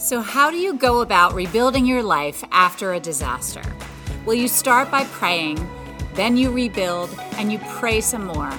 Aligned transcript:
So, 0.00 0.22
how 0.22 0.50
do 0.50 0.56
you 0.56 0.72
go 0.72 1.02
about 1.02 1.34
rebuilding 1.34 1.84
your 1.84 2.02
life 2.02 2.42
after 2.52 2.94
a 2.94 3.00
disaster? 3.00 3.60
Well, 4.24 4.34
you 4.34 4.48
start 4.48 4.90
by 4.90 5.04
praying, 5.04 5.58
then 6.14 6.38
you 6.38 6.50
rebuild, 6.50 7.14
and 7.32 7.52
you 7.52 7.58
pray 7.76 8.00
some 8.00 8.24
more, 8.24 8.50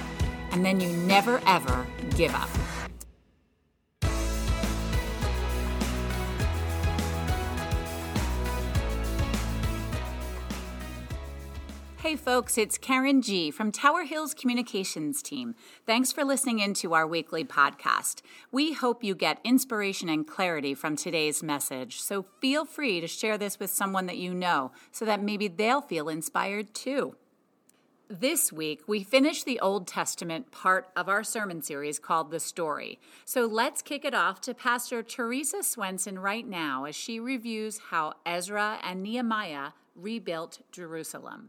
and 0.52 0.64
then 0.64 0.78
you 0.78 0.88
never 0.98 1.42
ever 1.44 1.84
give 2.16 2.32
up. 2.32 2.48
Hey 12.12 12.16
folks, 12.16 12.58
it's 12.58 12.76
Karen 12.76 13.22
G 13.22 13.50
from 13.50 13.72
Tower 13.72 14.04
Hills 14.04 14.34
Communications 14.34 15.22
Team. 15.22 15.54
Thanks 15.86 16.12
for 16.12 16.24
listening 16.24 16.58
into 16.58 16.92
our 16.92 17.06
weekly 17.06 17.42
podcast. 17.42 18.20
We 18.50 18.74
hope 18.74 19.02
you 19.02 19.14
get 19.14 19.40
inspiration 19.44 20.10
and 20.10 20.26
clarity 20.26 20.74
from 20.74 20.94
today's 20.94 21.42
message, 21.42 22.02
so 22.02 22.26
feel 22.38 22.66
free 22.66 23.00
to 23.00 23.06
share 23.06 23.38
this 23.38 23.58
with 23.58 23.70
someone 23.70 24.04
that 24.08 24.18
you 24.18 24.34
know 24.34 24.72
so 24.90 25.06
that 25.06 25.22
maybe 25.22 25.48
they'll 25.48 25.80
feel 25.80 26.10
inspired 26.10 26.74
too. 26.74 27.16
This 28.10 28.52
week, 28.52 28.82
we 28.86 29.02
finish 29.02 29.42
the 29.42 29.58
Old 29.60 29.86
Testament 29.86 30.50
part 30.50 30.90
of 30.94 31.08
our 31.08 31.24
sermon 31.24 31.62
series 31.62 31.98
called 31.98 32.30
The 32.30 32.40
Story. 32.40 33.00
So 33.24 33.46
let's 33.46 33.80
kick 33.80 34.04
it 34.04 34.12
off 34.12 34.38
to 34.42 34.52
Pastor 34.52 35.02
Teresa 35.02 35.62
Swenson 35.62 36.18
right 36.18 36.46
now 36.46 36.84
as 36.84 36.94
she 36.94 37.18
reviews 37.18 37.80
how 37.88 38.12
Ezra 38.26 38.80
and 38.84 39.02
Nehemiah 39.02 39.70
rebuilt 39.96 40.60
Jerusalem. 40.72 41.48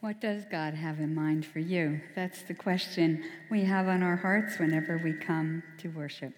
What 0.00 0.20
does 0.20 0.44
God 0.44 0.74
have 0.74 1.00
in 1.00 1.12
mind 1.12 1.44
for 1.44 1.58
you? 1.58 2.00
That's 2.14 2.42
the 2.42 2.54
question 2.54 3.24
we 3.50 3.64
have 3.64 3.88
on 3.88 4.04
our 4.04 4.14
hearts 4.14 4.56
whenever 4.60 4.96
we 4.96 5.12
come 5.12 5.64
to 5.78 5.88
worship. 5.88 6.32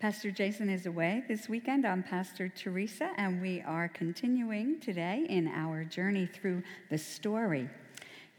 Pastor 0.00 0.32
Jason 0.32 0.68
is 0.68 0.84
away 0.84 1.22
this 1.28 1.48
weekend. 1.48 1.86
I'm 1.86 2.02
Pastor 2.02 2.48
Teresa, 2.48 3.12
and 3.16 3.40
we 3.40 3.60
are 3.60 3.86
continuing 3.86 4.80
today 4.80 5.26
in 5.28 5.46
our 5.46 5.84
journey 5.84 6.26
through 6.26 6.64
the 6.90 6.98
story. 6.98 7.68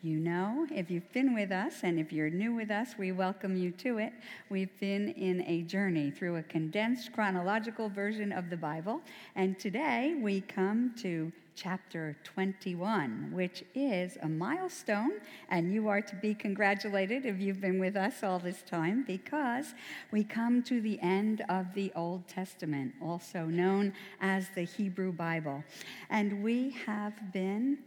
You 0.03 0.18
know, 0.18 0.68
if 0.70 0.92
you've 0.92 1.09
been 1.14 1.34
with 1.34 1.53
us, 1.53 1.75
and 1.84 1.98
if 1.98 2.12
you're 2.12 2.30
new 2.30 2.53
with 2.53 2.70
us, 2.70 2.96
we 2.98 3.14
welcome 3.14 3.56
you 3.56 3.72
to 3.72 4.00
it. 4.00 4.12
We've 4.50 4.78
been 4.81 5.14
in 5.14 5.42
a 5.48 5.62
journey 5.62 6.12
through 6.12 6.36
a 6.36 6.44
condensed 6.44 7.14
chronological 7.14 7.88
version 7.88 8.34
of 8.34 8.50
the 8.50 8.58
Bible, 8.58 9.00
and 9.36 9.58
today 9.58 10.18
we 10.20 10.42
come 10.42 10.96
to 10.98 11.31
chapter 11.55 12.16
21, 12.23 13.31
which 13.31 13.63
is 13.75 14.17
a 14.21 14.27
milestone, 14.27 15.19
and 15.49 15.73
you 15.73 15.88
are 15.88 16.02
to 16.02 16.16
be 16.16 16.33
congratulated 16.33 17.25
if 17.25 17.39
you've 17.39 17.61
been 17.61 17.80
with 17.80 17.95
us 17.95 18.23
all 18.23 18.39
this 18.39 18.63
time 18.63 19.03
because 19.05 19.73
we 20.11 20.23
come 20.23 20.63
to 20.63 20.81
the 20.81 20.99
end 21.02 21.44
of 21.49 21.73
the 21.73 21.91
Old 21.95 22.27
Testament, 22.27 22.94
also 23.02 23.45
known 23.45 23.94
as 24.19 24.47
the 24.55 24.63
Hebrew 24.63 25.11
Bible. 25.11 25.63
And 26.09 26.44
we 26.44 26.72
have 26.85 27.31
been 27.31 27.77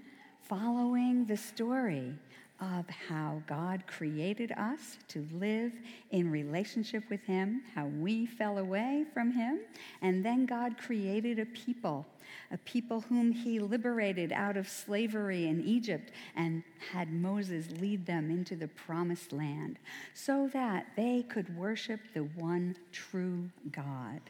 following 0.42 1.24
the 1.24 1.36
story 1.36 2.12
of 2.60 2.88
how 2.88 3.42
God 3.47 3.86
created 3.86 4.52
us 4.52 4.98
to 5.08 5.27
live 5.33 5.72
in 6.10 6.30
relationship 6.30 7.05
with 7.10 7.22
Him, 7.24 7.62
how 7.74 7.86
we 7.86 8.27
fell 8.27 8.58
away 8.58 9.05
from 9.12 9.33
Him, 9.33 9.60
and 10.02 10.24
then 10.24 10.47
God 10.47 10.78
created 10.78 11.38
a 11.38 11.47
people, 11.47 12.06
a 12.50 12.58
people 12.58 13.00
whom 13.02 13.32
He 13.32 13.58
liberated 13.58 14.32
out 14.32 14.56
of 14.56 14.69
slavery 14.69 15.47
in 15.47 15.64
Egypt 15.64 16.12
and 16.36 16.62
had 16.92 17.12
Moses 17.12 17.66
lead 17.80 18.06
them 18.06 18.30
into 18.30 18.56
the 18.56 18.69
promised 18.69 19.32
land 19.32 19.78
so 20.14 20.48
that 20.52 20.86
they 20.97 21.25
could 21.28 21.56
worship 21.56 22.00
the 22.14 22.22
one 22.22 22.77
true 22.92 23.50
God. 23.72 24.20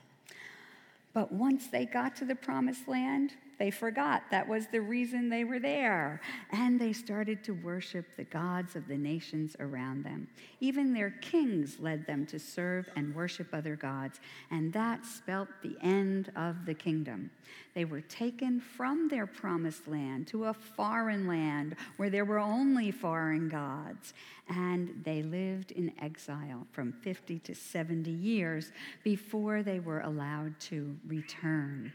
But 1.13 1.31
once 1.31 1.69
they 1.69 1.87
got 1.87 2.17
to 2.17 2.25
the 2.25 2.35
promised 2.35 2.89
land, 2.89 3.35
they 3.59 3.71
forgot 3.71 4.23
that 4.31 4.49
was 4.49 4.67
the 4.67 4.81
reason 4.81 5.29
they 5.29 5.45
were 5.45 5.59
there. 5.59 6.21
And 6.51 6.81
they 6.81 6.93
started 6.93 7.45
to 7.45 7.53
worship 7.53 8.07
the 8.17 8.25
gods 8.25 8.77
of 8.77 8.89
the 8.89 8.97
nations 8.97 9.57
around 9.61 10.05
them. 10.05 10.29
Even 10.61 10.93
their 10.93 11.11
kings 11.11 11.79
led 11.79 12.07
them 12.07 12.27
to 12.27 12.39
serve 12.39 12.89
and 12.97 13.15
worship 13.15 13.49
other 13.53 13.77
gods. 13.77 14.21
And 14.51 14.73
that 14.73 15.05
spelt 15.05 15.49
the 15.63 15.77
end 15.83 16.33
of 16.37 16.67
the 16.67 16.75
kingdom. 16.75 17.31
They 17.75 17.85
were 17.85 18.01
taken 18.03 18.61
from 18.61 19.09
their 19.09 19.27
promised 19.27 19.89
land 19.89 20.29
to 20.29 20.45
a 20.45 20.55
foreign 20.55 21.27
land 21.27 21.77
where 21.97 22.11
there 22.11 22.25
were 22.25 22.39
only 22.39 22.91
foreign 22.91 23.49
gods. 23.49 24.15
And 24.49 25.03
they 25.05 25.23
lived 25.23 25.73
in 25.73 25.93
exile 26.01 26.67
from 26.73 26.93
50 26.93 27.39
to 27.41 27.55
70 27.55 28.11
years 28.11 28.73
before 29.03 29.63
they 29.63 29.81
were 29.81 30.01
allowed 30.01 30.59
to 30.61 30.97
return. 31.07 31.93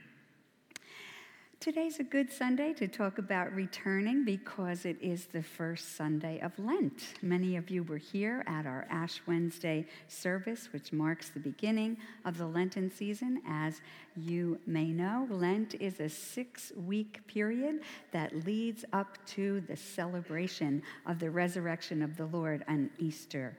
Today's 1.59 1.99
a 1.99 2.05
good 2.05 2.31
Sunday 2.31 2.71
to 2.75 2.87
talk 2.87 3.17
about 3.17 3.53
returning 3.53 4.23
because 4.23 4.85
it 4.85 4.95
is 5.01 5.25
the 5.25 5.43
first 5.43 5.97
Sunday 5.97 6.39
of 6.39 6.57
Lent. 6.57 7.15
Many 7.21 7.57
of 7.57 7.69
you 7.69 7.83
were 7.83 7.97
here 7.97 8.45
at 8.47 8.65
our 8.65 8.87
Ash 8.89 9.19
Wednesday 9.27 9.85
service, 10.07 10.69
which 10.71 10.93
marks 10.93 11.27
the 11.27 11.41
beginning 11.41 11.97
of 12.23 12.37
the 12.37 12.47
Lenten 12.47 12.89
season. 12.89 13.41
As 13.45 13.81
you 14.15 14.57
may 14.65 14.85
know, 14.85 15.27
Lent 15.29 15.75
is 15.81 15.99
a 15.99 16.07
six 16.07 16.71
week 16.77 17.27
period 17.27 17.81
that 18.13 18.45
leads 18.45 18.85
up 18.93 19.17
to 19.27 19.59
the 19.67 19.75
celebration 19.75 20.81
of 21.05 21.19
the 21.19 21.29
resurrection 21.29 22.01
of 22.01 22.15
the 22.15 22.27
Lord 22.27 22.63
on 22.69 22.89
Easter. 22.99 23.57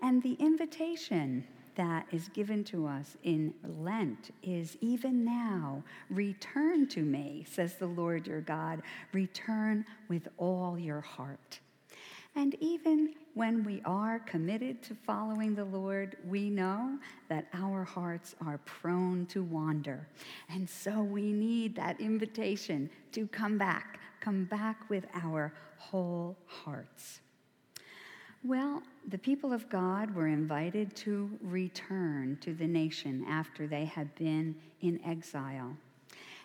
And 0.00 0.22
the 0.22 0.34
invitation 0.34 1.44
that 1.76 2.06
is 2.10 2.28
given 2.28 2.64
to 2.64 2.86
us 2.86 3.16
in 3.22 3.54
Lent 3.78 4.30
is 4.42 4.76
even 4.80 5.24
now, 5.24 5.82
return 6.10 6.88
to 6.88 7.02
me, 7.02 7.46
says 7.48 7.76
the 7.76 7.86
Lord 7.86 8.26
your 8.26 8.40
God. 8.40 8.82
Return 9.12 9.84
with 10.08 10.28
all 10.38 10.78
your 10.78 11.00
heart. 11.00 11.60
And 12.34 12.54
even 12.60 13.14
when 13.32 13.64
we 13.64 13.80
are 13.86 14.18
committed 14.18 14.82
to 14.84 14.94
following 14.94 15.54
the 15.54 15.64
Lord, 15.64 16.18
we 16.26 16.50
know 16.50 16.98
that 17.28 17.46
our 17.54 17.82
hearts 17.82 18.34
are 18.44 18.58
prone 18.58 19.24
to 19.26 19.42
wander. 19.42 20.06
And 20.50 20.68
so 20.68 21.00
we 21.00 21.32
need 21.32 21.74
that 21.76 21.98
invitation 21.98 22.90
to 23.12 23.26
come 23.26 23.56
back, 23.56 24.00
come 24.20 24.44
back 24.44 24.90
with 24.90 25.06
our 25.14 25.54
whole 25.78 26.36
hearts. 26.46 27.20
Well, 28.44 28.82
the 29.08 29.18
people 29.18 29.52
of 29.52 29.68
God 29.68 30.14
were 30.14 30.26
invited 30.26 30.94
to 30.96 31.30
return 31.40 32.38
to 32.40 32.52
the 32.52 32.66
nation 32.66 33.24
after 33.28 33.66
they 33.66 33.84
had 33.84 34.12
been 34.16 34.56
in 34.80 35.00
exile. 35.04 35.76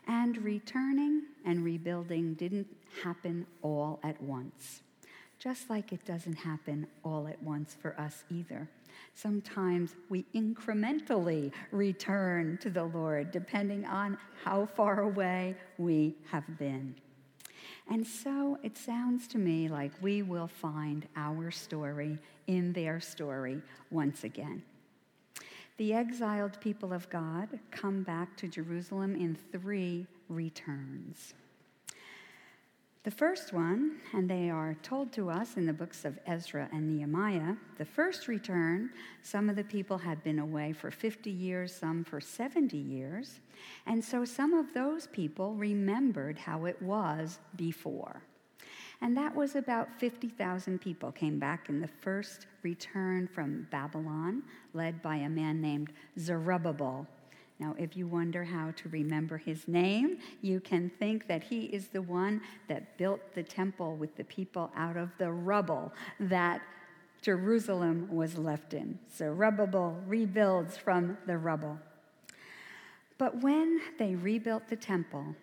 And 0.07 0.37
returning 0.37 1.23
and 1.45 1.63
rebuilding 1.63 2.35
didn't 2.35 2.67
happen 3.03 3.47
all 3.61 3.99
at 4.03 4.21
once, 4.21 4.81
just 5.39 5.69
like 5.69 5.91
it 5.91 6.05
doesn't 6.05 6.37
happen 6.37 6.85
all 7.03 7.27
at 7.27 7.41
once 7.41 7.75
for 7.79 7.99
us 7.99 8.23
either. 8.29 8.69
Sometimes 9.15 9.95
we 10.09 10.25
incrementally 10.35 11.51
return 11.71 12.59
to 12.61 12.69
the 12.69 12.83
Lord, 12.83 13.31
depending 13.31 13.85
on 13.85 14.17
how 14.43 14.65
far 14.65 15.01
away 15.01 15.55
we 15.77 16.15
have 16.29 16.57
been. 16.59 16.95
And 17.91 18.07
so 18.07 18.57
it 18.63 18.77
sounds 18.77 19.27
to 19.27 19.37
me 19.37 19.67
like 19.67 19.91
we 20.01 20.21
will 20.21 20.47
find 20.47 21.05
our 21.17 21.51
story 21.51 22.17
in 22.47 22.71
their 22.71 23.01
story 23.01 23.61
once 23.89 24.23
again. 24.23 24.63
The 25.75 25.93
exiled 25.93 26.57
people 26.61 26.93
of 26.93 27.09
God 27.09 27.49
come 27.69 28.03
back 28.03 28.37
to 28.37 28.47
Jerusalem 28.47 29.17
in 29.17 29.37
three 29.51 30.07
returns. 30.29 31.33
The 33.03 33.09
first 33.09 33.51
one, 33.51 33.97
and 34.13 34.29
they 34.29 34.51
are 34.51 34.77
told 34.83 35.11
to 35.13 35.31
us 35.31 35.57
in 35.57 35.65
the 35.65 35.73
books 35.73 36.05
of 36.05 36.19
Ezra 36.27 36.69
and 36.71 36.87
Nehemiah, 36.87 37.55
the 37.79 37.85
first 37.85 38.27
return, 38.27 38.91
some 39.23 39.49
of 39.49 39.55
the 39.55 39.63
people 39.63 39.97
had 39.97 40.23
been 40.23 40.37
away 40.37 40.71
for 40.71 40.91
50 40.91 41.31
years, 41.31 41.73
some 41.73 42.03
for 42.03 42.21
70 42.21 42.77
years. 42.77 43.39
And 43.87 44.05
so 44.05 44.23
some 44.23 44.53
of 44.53 44.75
those 44.75 45.07
people 45.07 45.55
remembered 45.55 46.37
how 46.37 46.65
it 46.65 46.79
was 46.79 47.39
before. 47.55 48.21
And 49.01 49.17
that 49.17 49.35
was 49.35 49.55
about 49.55 49.89
50,000 49.99 50.79
people 50.79 51.11
came 51.11 51.39
back 51.39 51.69
in 51.69 51.81
the 51.81 51.87
first 51.87 52.45
return 52.61 53.27
from 53.27 53.65
Babylon, 53.71 54.43
led 54.75 55.01
by 55.01 55.15
a 55.15 55.29
man 55.29 55.59
named 55.59 55.91
Zerubbabel 56.19 57.07
now, 57.61 57.75
if 57.77 57.95
you 57.95 58.07
wonder 58.07 58.43
how 58.43 58.71
to 58.71 58.89
remember 58.89 59.37
his 59.37 59.67
name, 59.67 60.17
you 60.41 60.59
can 60.59 60.89
think 60.97 61.27
that 61.27 61.43
he 61.43 61.65
is 61.65 61.89
the 61.89 62.01
one 62.01 62.41
that 62.67 62.97
built 62.97 63.35
the 63.35 63.43
temple 63.43 63.95
with 63.97 64.15
the 64.15 64.23
people 64.23 64.71
out 64.75 64.97
of 64.97 65.11
the 65.19 65.31
rubble 65.31 65.93
that 66.19 66.63
Jerusalem 67.21 68.07
was 68.09 68.35
left 68.35 68.73
in. 68.73 68.97
So, 69.07 69.25
Zerubbabel 69.25 70.01
rebuilds 70.07 70.75
from 70.75 71.19
the 71.27 71.37
rubble. 71.37 71.77
But 73.19 73.43
when 73.43 73.79
they 73.99 74.15
rebuilt 74.15 74.67
the 74.67 74.75
temple, 74.75 75.35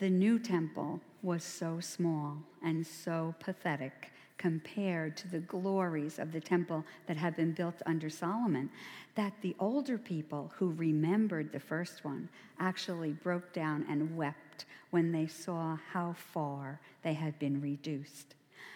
the 0.00 0.08
new 0.08 0.38
temple 0.38 1.02
was 1.22 1.44
so 1.44 1.78
small 1.78 2.38
and 2.64 2.86
so 2.86 3.34
pathetic 3.38 4.12
compared 4.38 5.16
to 5.16 5.28
the 5.28 5.40
glories 5.40 6.18
of 6.18 6.32
the 6.32 6.40
temple 6.40 6.84
that 7.06 7.16
had 7.16 7.36
been 7.36 7.52
built 7.52 7.80
under 7.86 8.10
Solomon, 8.10 8.70
that 9.14 9.32
the 9.40 9.56
older 9.58 9.98
people 9.98 10.52
who 10.56 10.72
remembered 10.72 11.52
the 11.52 11.60
first 11.60 12.04
one 12.04 12.28
actually 12.58 13.12
broke 13.12 13.52
down 13.52 13.86
and 13.88 14.16
wept 14.16 14.66
when 14.90 15.12
they 15.12 15.26
saw 15.26 15.76
how 15.92 16.12
far 16.12 16.80
they 17.02 17.14
had 17.14 17.38
been 17.38 17.60
reduced. 17.60 18.34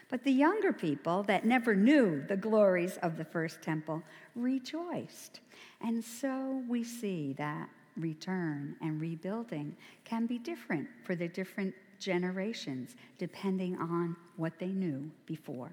But 0.09 0.25
the 0.25 0.33
younger 0.33 0.73
people 0.73 1.23
that 1.25 1.45
never 1.45 1.75
knew 1.75 2.23
the 2.27 2.37
glories 2.37 2.97
of 2.99 3.17
the 3.17 3.25
first 3.25 3.63
temple 3.63 4.03
rejoiced. 4.35 5.41
And 5.81 6.05
so 6.05 6.63
we 6.69 6.83
see 6.83 7.35
that 7.35 7.69
return 7.97 8.77
and 8.81 9.01
rebuilding 9.01 9.77
can 10.05 10.27
be 10.27 10.39
different 10.39 10.89
for 11.05 11.15
the 11.15 11.29
different 11.29 11.75
generations, 12.01 12.97
depending 13.19 13.77
on 13.79 14.17
what 14.37 14.59
they 14.59 14.69
knew 14.69 15.11
before. 15.27 15.71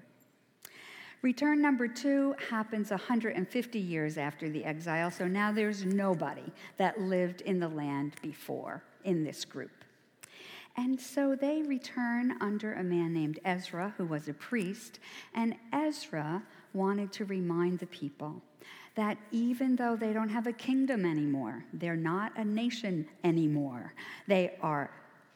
Return 1.20 1.60
number 1.60 1.88
two 1.88 2.36
happens 2.48 2.90
150 2.90 3.78
years 3.78 4.16
after 4.16 4.48
the 4.48 4.64
exile, 4.64 5.10
so 5.10 5.26
now 5.26 5.50
there's 5.50 5.84
nobody 5.84 6.52
that 6.76 7.00
lived 7.00 7.40
in 7.40 7.58
the 7.58 7.68
land 7.68 8.12
before 8.22 8.84
in 9.02 9.24
this 9.24 9.44
group. 9.44 9.72
And 10.76 11.00
so 11.00 11.34
they 11.34 11.62
return 11.62 12.36
under 12.40 12.74
a 12.74 12.84
man 12.84 13.12
named 13.12 13.40
Ezra, 13.44 13.92
who 13.96 14.06
was 14.06 14.28
a 14.28 14.34
priest, 14.34 15.00
and 15.34 15.56
Ezra 15.72 16.40
wanted 16.72 17.10
to 17.14 17.24
remind 17.24 17.80
the 17.80 17.86
people 17.86 18.40
that 18.94 19.18
even 19.32 19.74
though 19.74 19.96
they 19.96 20.12
don't 20.12 20.28
have 20.28 20.46
a 20.46 20.52
kingdom 20.52 21.04
anymore, 21.04 21.64
they're 21.72 21.96
not 21.96 22.32
a 22.36 22.44
nation 22.44 23.08
anymore, 23.24 23.92
they 24.28 24.56
are 24.60 24.90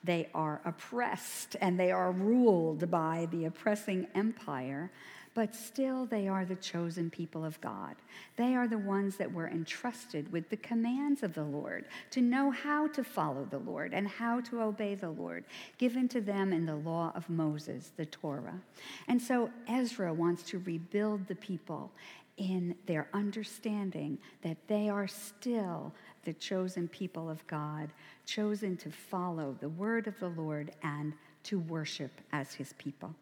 they 0.04 0.28
are 0.34 0.60
oppressed 0.64 1.56
and 1.60 1.78
they 1.78 1.92
are 1.92 2.12
ruled 2.12 2.90
by 2.90 3.28
the 3.30 3.44
oppressing 3.44 4.06
empire, 4.14 4.90
but 5.34 5.54
still 5.54 6.04
they 6.04 6.28
are 6.28 6.44
the 6.44 6.56
chosen 6.56 7.08
people 7.08 7.44
of 7.44 7.60
God. 7.60 7.94
They 8.36 8.54
are 8.54 8.68
the 8.68 8.78
ones 8.78 9.16
that 9.16 9.32
were 9.32 9.48
entrusted 9.48 10.30
with 10.30 10.50
the 10.50 10.58
commands 10.58 11.22
of 11.22 11.34
the 11.34 11.44
Lord 11.44 11.86
to 12.10 12.20
know 12.20 12.50
how 12.50 12.88
to 12.88 13.02
follow 13.02 13.46
the 13.48 13.58
Lord 13.58 13.94
and 13.94 14.06
how 14.06 14.40
to 14.42 14.60
obey 14.60 14.94
the 14.94 15.10
Lord, 15.10 15.44
given 15.78 16.08
to 16.08 16.20
them 16.20 16.52
in 16.52 16.66
the 16.66 16.76
law 16.76 17.12
of 17.14 17.30
Moses, 17.30 17.92
the 17.96 18.06
Torah. 18.06 18.60
And 19.08 19.20
so 19.20 19.50
Ezra 19.68 20.12
wants 20.12 20.42
to 20.44 20.58
rebuild 20.58 21.26
the 21.26 21.36
people 21.36 21.92
in 22.36 22.74
their 22.86 23.08
understanding 23.12 24.18
that 24.42 24.56
they 24.66 24.88
are 24.88 25.06
still 25.06 25.94
the 26.24 26.32
chosen 26.32 26.88
people 26.88 27.28
of 27.28 27.46
God, 27.46 27.90
chosen 28.26 28.76
to 28.78 28.90
follow 28.90 29.56
the 29.60 29.68
word 29.68 30.06
of 30.06 30.18
the 30.18 30.28
Lord 30.28 30.72
and 30.82 31.12
to 31.44 31.58
worship 31.58 32.12
as 32.32 32.54
his 32.54 32.72
people. 32.74 33.14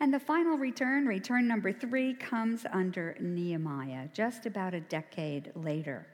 And 0.00 0.12
the 0.12 0.18
final 0.18 0.58
return, 0.58 1.06
return 1.06 1.46
number 1.46 1.72
three, 1.72 2.14
comes 2.14 2.66
under 2.72 3.16
Nehemiah, 3.20 4.08
just 4.12 4.46
about 4.46 4.74
a 4.74 4.80
decade 4.80 5.52
later. 5.54 6.06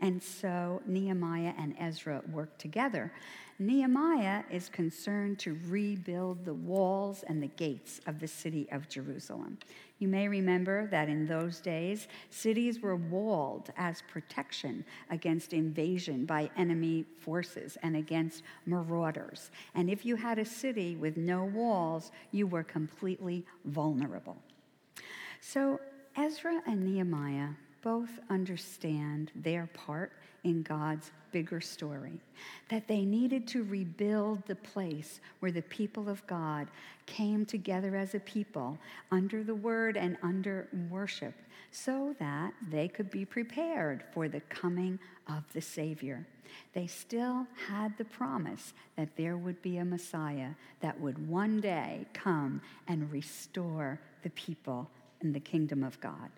And 0.00 0.22
so 0.22 0.82
Nehemiah 0.86 1.54
and 1.58 1.74
Ezra 1.78 2.22
work 2.30 2.58
together. 2.58 3.12
Nehemiah 3.58 4.42
is 4.50 4.68
concerned 4.68 5.38
to 5.38 5.58
rebuild 5.66 6.44
the 6.44 6.52
walls 6.52 7.24
and 7.26 7.42
the 7.42 7.46
gates 7.46 8.00
of 8.06 8.20
the 8.20 8.28
city 8.28 8.68
of 8.70 8.88
Jerusalem. 8.88 9.56
You 9.98 10.08
may 10.08 10.28
remember 10.28 10.86
that 10.88 11.08
in 11.08 11.26
those 11.26 11.60
days, 11.60 12.06
cities 12.28 12.80
were 12.80 12.96
walled 12.96 13.70
as 13.78 14.02
protection 14.08 14.84
against 15.08 15.54
invasion 15.54 16.26
by 16.26 16.50
enemy 16.58 17.06
forces 17.18 17.78
and 17.82 17.96
against 17.96 18.42
marauders. 18.66 19.50
And 19.74 19.88
if 19.88 20.04
you 20.04 20.16
had 20.16 20.38
a 20.38 20.44
city 20.44 20.96
with 20.96 21.16
no 21.16 21.44
walls, 21.44 22.12
you 22.32 22.46
were 22.46 22.62
completely 22.62 23.46
vulnerable. 23.64 24.36
So 25.40 25.80
Ezra 26.14 26.60
and 26.66 26.84
Nehemiah 26.84 27.50
both 27.86 28.18
understand 28.30 29.30
their 29.36 29.68
part 29.68 30.10
in 30.42 30.60
God's 30.64 31.12
bigger 31.30 31.60
story. 31.60 32.18
That 32.68 32.88
they 32.88 33.04
needed 33.04 33.46
to 33.46 33.62
rebuild 33.62 34.44
the 34.44 34.56
place 34.56 35.20
where 35.38 35.52
the 35.52 35.62
people 35.62 36.08
of 36.08 36.26
God 36.26 36.66
came 37.06 37.46
together 37.46 37.94
as 37.94 38.16
a 38.16 38.18
people 38.18 38.76
under 39.12 39.44
the 39.44 39.54
word 39.54 39.96
and 39.96 40.16
under 40.20 40.66
worship 40.90 41.34
so 41.70 42.12
that 42.18 42.54
they 42.72 42.88
could 42.88 43.08
be 43.08 43.24
prepared 43.24 44.02
for 44.12 44.26
the 44.28 44.40
coming 44.40 44.98
of 45.28 45.44
the 45.52 45.60
Savior. 45.60 46.26
They 46.72 46.88
still 46.88 47.46
had 47.68 47.96
the 47.98 48.04
promise 48.04 48.74
that 48.96 49.16
there 49.16 49.36
would 49.36 49.62
be 49.62 49.76
a 49.76 49.84
Messiah 49.84 50.50
that 50.80 51.00
would 51.00 51.28
one 51.28 51.60
day 51.60 52.04
come 52.14 52.62
and 52.88 53.12
restore 53.12 54.00
the 54.24 54.30
people 54.30 54.90
in 55.20 55.32
the 55.32 55.38
kingdom 55.38 55.84
of 55.84 56.00
God. 56.00 56.30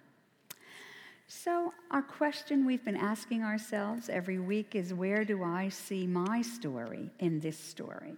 So, 1.31 1.75
our 1.91 2.01
question 2.01 2.65
we've 2.65 2.87
been 2.87 2.97
asking 2.97 3.43
ourselves 3.43 4.09
every 4.09 4.39
week 4.39 4.75
is 4.75 4.95
where 4.95 5.27
do 5.27 5.45
I 5.45 5.69
see 5.69 6.07
my 6.07 6.41
story 6.41 7.11
in 7.19 7.39
this 7.39 7.59
story? 7.59 8.15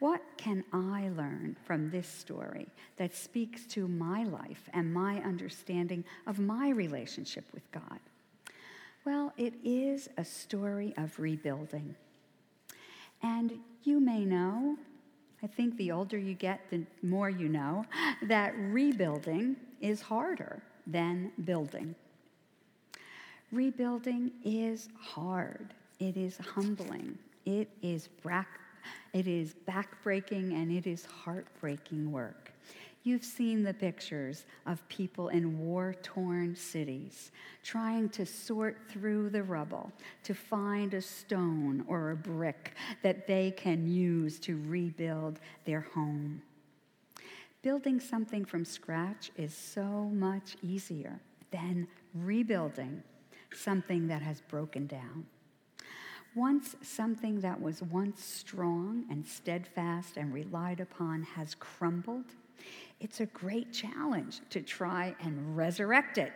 What 0.00 0.20
can 0.36 0.64
I 0.72 1.10
learn 1.16 1.56
from 1.64 1.90
this 1.90 2.08
story 2.08 2.66
that 2.96 3.14
speaks 3.14 3.66
to 3.66 3.86
my 3.86 4.24
life 4.24 4.68
and 4.72 4.92
my 4.92 5.22
understanding 5.22 6.02
of 6.26 6.40
my 6.40 6.70
relationship 6.70 7.44
with 7.54 7.70
God? 7.70 8.00
Well, 9.04 9.32
it 9.36 9.54
is 9.62 10.08
a 10.18 10.24
story 10.24 10.92
of 10.96 11.20
rebuilding. 11.20 11.94
And 13.22 13.60
you 13.84 14.00
may 14.00 14.24
know, 14.24 14.76
I 15.40 15.46
think 15.46 15.76
the 15.76 15.92
older 15.92 16.18
you 16.18 16.34
get, 16.34 16.68
the 16.68 16.82
more 17.00 17.30
you 17.30 17.48
know, 17.48 17.84
that 18.26 18.54
rebuilding 18.56 19.54
is 19.80 20.02
harder 20.02 20.64
than 20.84 21.30
building. 21.44 21.94
Rebuilding 23.52 24.30
is 24.44 24.88
hard. 24.98 25.74
It 25.98 26.16
is 26.16 26.36
humbling. 26.38 27.18
It 27.44 27.68
is, 27.82 28.08
back, 28.24 28.60
it 29.12 29.26
is 29.26 29.54
backbreaking 29.68 30.52
and 30.52 30.70
it 30.70 30.86
is 30.86 31.04
heartbreaking 31.04 32.12
work. 32.12 32.52
You've 33.02 33.24
seen 33.24 33.62
the 33.62 33.72
pictures 33.72 34.44
of 34.66 34.86
people 34.88 35.28
in 35.28 35.58
war 35.58 35.94
torn 36.02 36.54
cities 36.54 37.32
trying 37.64 38.10
to 38.10 38.26
sort 38.26 38.76
through 38.90 39.30
the 39.30 39.42
rubble 39.42 39.90
to 40.24 40.34
find 40.34 40.92
a 40.92 41.00
stone 41.00 41.84
or 41.88 42.10
a 42.10 42.16
brick 42.16 42.74
that 43.02 43.26
they 43.26 43.52
can 43.52 43.88
use 43.88 44.38
to 44.40 44.62
rebuild 44.66 45.40
their 45.64 45.80
home. 45.80 46.42
Building 47.62 48.00
something 48.00 48.44
from 48.44 48.64
scratch 48.64 49.30
is 49.36 49.54
so 49.54 50.10
much 50.12 50.56
easier 50.62 51.20
than 51.50 51.88
rebuilding 52.14 53.02
something 53.54 54.08
that 54.08 54.22
has 54.22 54.40
broken 54.40 54.86
down. 54.86 55.26
Once 56.34 56.76
something 56.82 57.40
that 57.40 57.60
was 57.60 57.82
once 57.82 58.22
strong 58.22 59.04
and 59.10 59.26
steadfast 59.26 60.16
and 60.16 60.32
relied 60.32 60.78
upon 60.78 61.22
has 61.22 61.56
crumbled, 61.56 62.26
it's 63.00 63.20
a 63.20 63.26
great 63.26 63.72
challenge 63.72 64.40
to 64.50 64.60
try 64.60 65.14
and 65.20 65.56
resurrect 65.56 66.18
it. 66.18 66.32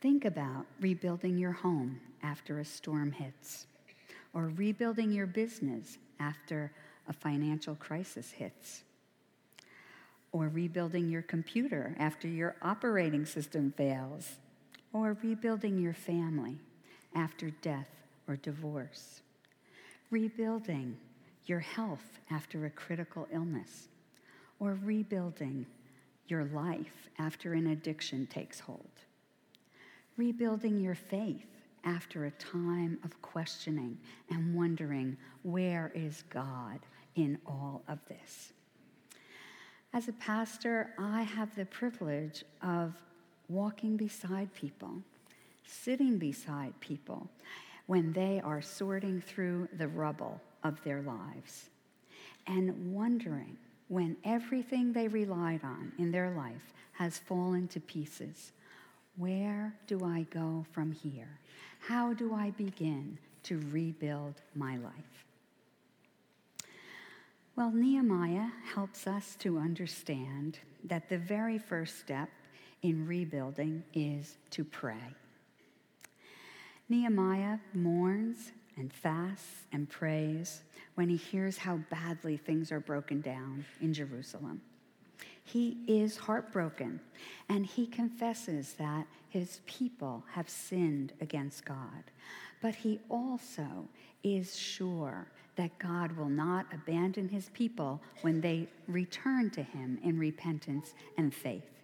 Think 0.00 0.24
about 0.24 0.66
rebuilding 0.80 1.36
your 1.36 1.52
home 1.52 2.00
after 2.22 2.60
a 2.60 2.64
storm 2.64 3.10
hits, 3.10 3.66
or 4.32 4.52
rebuilding 4.54 5.10
your 5.10 5.26
business 5.26 5.98
after 6.20 6.70
a 7.08 7.12
financial 7.12 7.74
crisis 7.74 8.30
hits, 8.30 8.84
or 10.30 10.48
rebuilding 10.48 11.08
your 11.08 11.22
computer 11.22 11.96
after 11.98 12.28
your 12.28 12.54
operating 12.62 13.26
system 13.26 13.72
fails 13.76 14.36
or 14.92 15.16
rebuilding 15.22 15.78
your 15.78 15.94
family 15.94 16.58
after 17.14 17.50
death 17.62 17.88
or 18.26 18.36
divorce, 18.36 19.22
rebuilding 20.10 20.96
your 21.46 21.60
health 21.60 22.20
after 22.30 22.66
a 22.66 22.70
critical 22.70 23.26
illness, 23.32 23.88
or 24.60 24.78
rebuilding 24.82 25.66
your 26.26 26.44
life 26.44 27.08
after 27.18 27.54
an 27.54 27.68
addiction 27.68 28.26
takes 28.26 28.60
hold, 28.60 28.90
rebuilding 30.16 30.78
your 30.80 30.94
faith 30.94 31.46
after 31.84 32.26
a 32.26 32.30
time 32.32 32.98
of 33.04 33.20
questioning 33.22 33.96
and 34.30 34.54
wondering, 34.54 35.16
where 35.42 35.90
is 35.94 36.24
God 36.28 36.80
in 37.14 37.38
all 37.46 37.82
of 37.88 37.98
this? 38.08 38.52
As 39.94 40.08
a 40.08 40.12
pastor, 40.12 40.90
I 40.98 41.22
have 41.22 41.54
the 41.54 41.64
privilege 41.64 42.44
of 42.62 42.92
walking 43.48 43.96
beside 43.96 44.52
people, 44.54 44.90
sitting 45.66 46.18
beside 46.18 46.78
people 46.80 47.28
when 47.86 48.12
they 48.12 48.40
are 48.44 48.60
sorting 48.60 49.20
through 49.20 49.68
the 49.78 49.88
rubble 49.88 50.40
of 50.62 50.82
their 50.84 51.02
lives, 51.02 51.70
and 52.46 52.92
wondering 52.94 53.56
when 53.88 54.16
everything 54.24 54.92
they 54.92 55.08
relied 55.08 55.64
on 55.64 55.92
in 55.98 56.12
their 56.12 56.30
life 56.30 56.74
has 56.92 57.18
fallen 57.18 57.66
to 57.68 57.80
pieces. 57.80 58.52
Where 59.16 59.74
do 59.86 60.04
I 60.04 60.26
go 60.30 60.66
from 60.72 60.92
here? 60.92 61.38
How 61.80 62.12
do 62.12 62.34
I 62.34 62.50
begin 62.50 63.18
to 63.44 63.60
rebuild 63.70 64.34
my 64.54 64.76
life? 64.76 65.24
Well, 67.56 67.72
Nehemiah 67.72 68.50
helps 68.74 69.06
us 69.06 69.36
to 69.40 69.58
understand 69.58 70.58
that 70.84 71.08
the 71.08 71.18
very 71.18 71.58
first 71.58 71.98
step 71.98 72.28
in 72.82 73.06
rebuilding 73.06 73.82
is 73.94 74.36
to 74.50 74.64
pray. 74.64 75.14
Nehemiah 76.88 77.58
mourns 77.74 78.52
and 78.76 78.92
fasts 78.92 79.66
and 79.72 79.88
prays 79.88 80.62
when 80.94 81.08
he 81.08 81.16
hears 81.16 81.58
how 81.58 81.78
badly 81.90 82.36
things 82.36 82.72
are 82.72 82.80
broken 82.80 83.20
down 83.20 83.64
in 83.80 83.92
Jerusalem. 83.92 84.62
He 85.44 85.78
is 85.86 86.16
heartbroken 86.16 87.00
and 87.48 87.66
he 87.66 87.86
confesses 87.86 88.74
that 88.74 89.06
his 89.28 89.60
people 89.66 90.24
have 90.32 90.48
sinned 90.48 91.12
against 91.20 91.64
God. 91.64 92.04
But 92.60 92.74
he 92.74 93.00
also 93.08 93.88
is 94.22 94.56
sure 94.56 95.26
that 95.56 95.78
God 95.78 96.12
will 96.16 96.28
not 96.28 96.66
abandon 96.72 97.28
his 97.28 97.50
people 97.50 98.00
when 98.22 98.40
they 98.40 98.68
return 98.86 99.50
to 99.50 99.62
him 99.62 99.98
in 100.02 100.18
repentance 100.18 100.94
and 101.16 101.34
faith. 101.34 101.77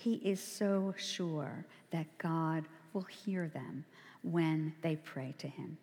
He 0.00 0.14
is 0.14 0.42
so 0.42 0.94
sure 0.96 1.66
that 1.90 2.06
God 2.16 2.64
will 2.94 3.02
hear 3.02 3.48
them 3.48 3.84
when 4.22 4.72
they 4.80 4.96
pray 4.96 5.34
to 5.36 5.46
him. 5.46 5.76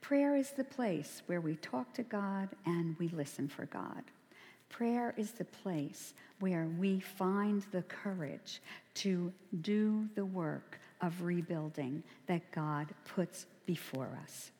Prayer 0.00 0.34
is 0.34 0.52
the 0.52 0.64
place 0.64 1.20
where 1.26 1.42
we 1.42 1.56
talk 1.56 1.92
to 1.92 2.02
God 2.04 2.48
and 2.64 2.96
we 2.98 3.08
listen 3.08 3.46
for 3.46 3.66
God. 3.66 4.02
Prayer 4.70 5.12
is 5.18 5.32
the 5.32 5.44
place 5.44 6.14
where 6.40 6.70
we 6.78 7.00
find 7.00 7.66
the 7.70 7.82
courage 7.82 8.62
to 8.94 9.30
do 9.60 10.08
the 10.14 10.24
work 10.24 10.80
of 11.02 11.20
rebuilding 11.20 12.02
that 12.28 12.50
God 12.50 12.86
puts 13.14 13.44
before 13.66 14.18
us. 14.22 14.52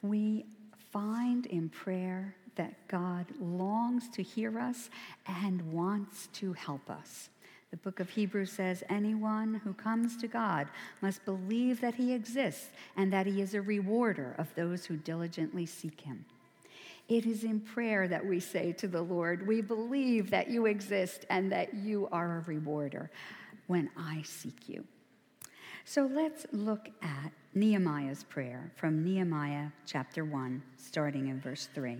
We 0.00 0.44
find 0.92 1.46
in 1.46 1.70
prayer 1.70 2.36
that 2.56 2.88
God 2.88 3.26
longs 3.40 4.08
to 4.10 4.22
hear 4.22 4.58
us 4.58 4.90
and 5.26 5.72
wants 5.72 6.28
to 6.34 6.52
help 6.52 6.90
us. 6.90 7.30
The 7.70 7.78
book 7.78 8.00
of 8.00 8.10
Hebrews 8.10 8.52
says, 8.52 8.84
Anyone 8.90 9.54
who 9.64 9.72
comes 9.72 10.18
to 10.18 10.28
God 10.28 10.68
must 11.00 11.24
believe 11.24 11.80
that 11.80 11.94
he 11.94 12.12
exists 12.12 12.68
and 12.96 13.10
that 13.12 13.26
he 13.26 13.40
is 13.40 13.54
a 13.54 13.62
rewarder 13.62 14.34
of 14.36 14.54
those 14.54 14.84
who 14.84 14.96
diligently 14.96 15.64
seek 15.64 16.02
him. 16.02 16.26
It 17.08 17.24
is 17.24 17.44
in 17.44 17.60
prayer 17.60 18.06
that 18.08 18.24
we 18.24 18.40
say 18.40 18.72
to 18.72 18.86
the 18.86 19.00
Lord, 19.00 19.46
We 19.46 19.62
believe 19.62 20.30
that 20.30 20.48
you 20.48 20.66
exist 20.66 21.24
and 21.30 21.50
that 21.50 21.72
you 21.72 22.08
are 22.12 22.38
a 22.38 22.40
rewarder 22.42 23.10
when 23.68 23.90
I 23.96 24.22
seek 24.22 24.68
you. 24.68 24.84
So 25.84 26.08
let's 26.12 26.46
look 26.52 26.90
at 27.00 27.32
Nehemiah's 27.54 28.22
prayer 28.22 28.70
from 28.76 29.02
Nehemiah 29.02 29.68
chapter 29.86 30.24
1, 30.24 30.62
starting 30.76 31.28
in 31.28 31.40
verse 31.40 31.68
3. 31.74 31.98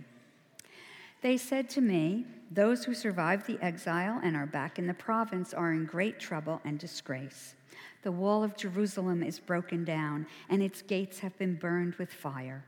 They 1.22 1.36
said 1.36 1.70
to 1.70 1.80
me, 1.80 2.26
Those 2.50 2.84
who 2.84 2.94
survived 2.94 3.46
the 3.46 3.62
exile 3.62 4.20
and 4.22 4.36
are 4.36 4.46
back 4.46 4.78
in 4.78 4.88
the 4.88 4.94
province 4.94 5.54
are 5.54 5.72
in 5.72 5.86
great 5.86 6.18
trouble 6.18 6.60
and 6.64 6.78
disgrace. 6.78 7.54
The 8.02 8.10
wall 8.10 8.42
of 8.42 8.56
Jerusalem 8.56 9.22
is 9.22 9.38
broken 9.38 9.84
down, 9.84 10.26
and 10.48 10.60
its 10.60 10.82
gates 10.82 11.20
have 11.20 11.38
been 11.38 11.54
burned 11.54 11.94
with 11.94 12.12
fire. 12.12 12.64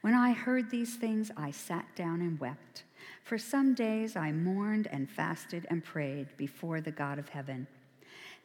When 0.00 0.14
I 0.14 0.32
heard 0.32 0.70
these 0.70 0.96
things, 0.96 1.30
I 1.36 1.50
sat 1.50 1.84
down 1.94 2.22
and 2.22 2.40
wept. 2.40 2.84
For 3.22 3.36
some 3.36 3.74
days 3.74 4.16
I 4.16 4.32
mourned 4.32 4.86
and 4.86 5.10
fasted 5.10 5.66
and 5.68 5.84
prayed 5.84 6.28
before 6.38 6.80
the 6.80 6.90
God 6.90 7.18
of 7.18 7.28
heaven. 7.28 7.66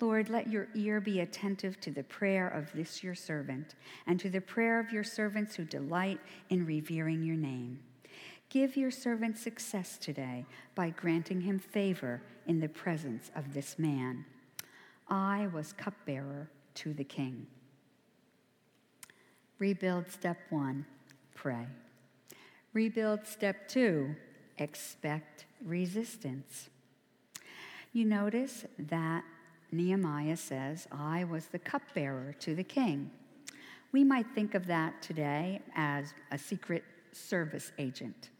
Lord, 0.00 0.28
let 0.28 0.50
your 0.50 0.68
ear 0.74 1.00
be 1.00 1.20
attentive 1.20 1.80
to 1.80 1.90
the 1.90 2.02
prayer 2.02 2.48
of 2.48 2.72
this 2.72 3.02
your 3.02 3.14
servant 3.14 3.74
and 4.06 4.18
to 4.20 4.28
the 4.28 4.40
prayer 4.40 4.80
of 4.80 4.92
your 4.92 5.04
servants 5.04 5.54
who 5.54 5.64
delight 5.64 6.20
in 6.50 6.66
revering 6.66 7.22
your 7.22 7.36
name. 7.36 7.78
Give 8.48 8.76
your 8.76 8.90
servant 8.90 9.38
success 9.38 9.96
today 9.96 10.46
by 10.74 10.90
granting 10.90 11.40
him 11.40 11.58
favor 11.58 12.22
in 12.46 12.60
the 12.60 12.68
presence 12.68 13.30
of 13.34 13.54
this 13.54 13.78
man. 13.78 14.24
I 15.08 15.48
was 15.52 15.72
cupbearer 15.72 16.48
to 16.76 16.92
the 16.92 17.04
king. 17.04 17.46
Rebuild 19.58 20.10
step 20.10 20.38
one 20.50 20.86
pray. 21.34 21.66
Rebuild 22.72 23.26
step 23.26 23.68
two 23.68 24.14
expect 24.58 25.46
resistance. 25.64 26.68
You 27.92 28.04
notice 28.04 28.64
that 28.78 29.24
Nehemiah 29.76 30.36
says, 30.36 30.86
I 30.90 31.24
was 31.24 31.46
the 31.46 31.58
cupbearer 31.58 32.34
to 32.40 32.54
the 32.54 32.64
king. 32.64 33.10
We 33.92 34.04
might 34.04 34.26
think 34.34 34.54
of 34.54 34.66
that 34.66 35.02
today 35.02 35.60
as 35.76 36.14
a 36.30 36.38
secret 36.38 36.84
service 37.12 37.72
agent, 37.78 38.30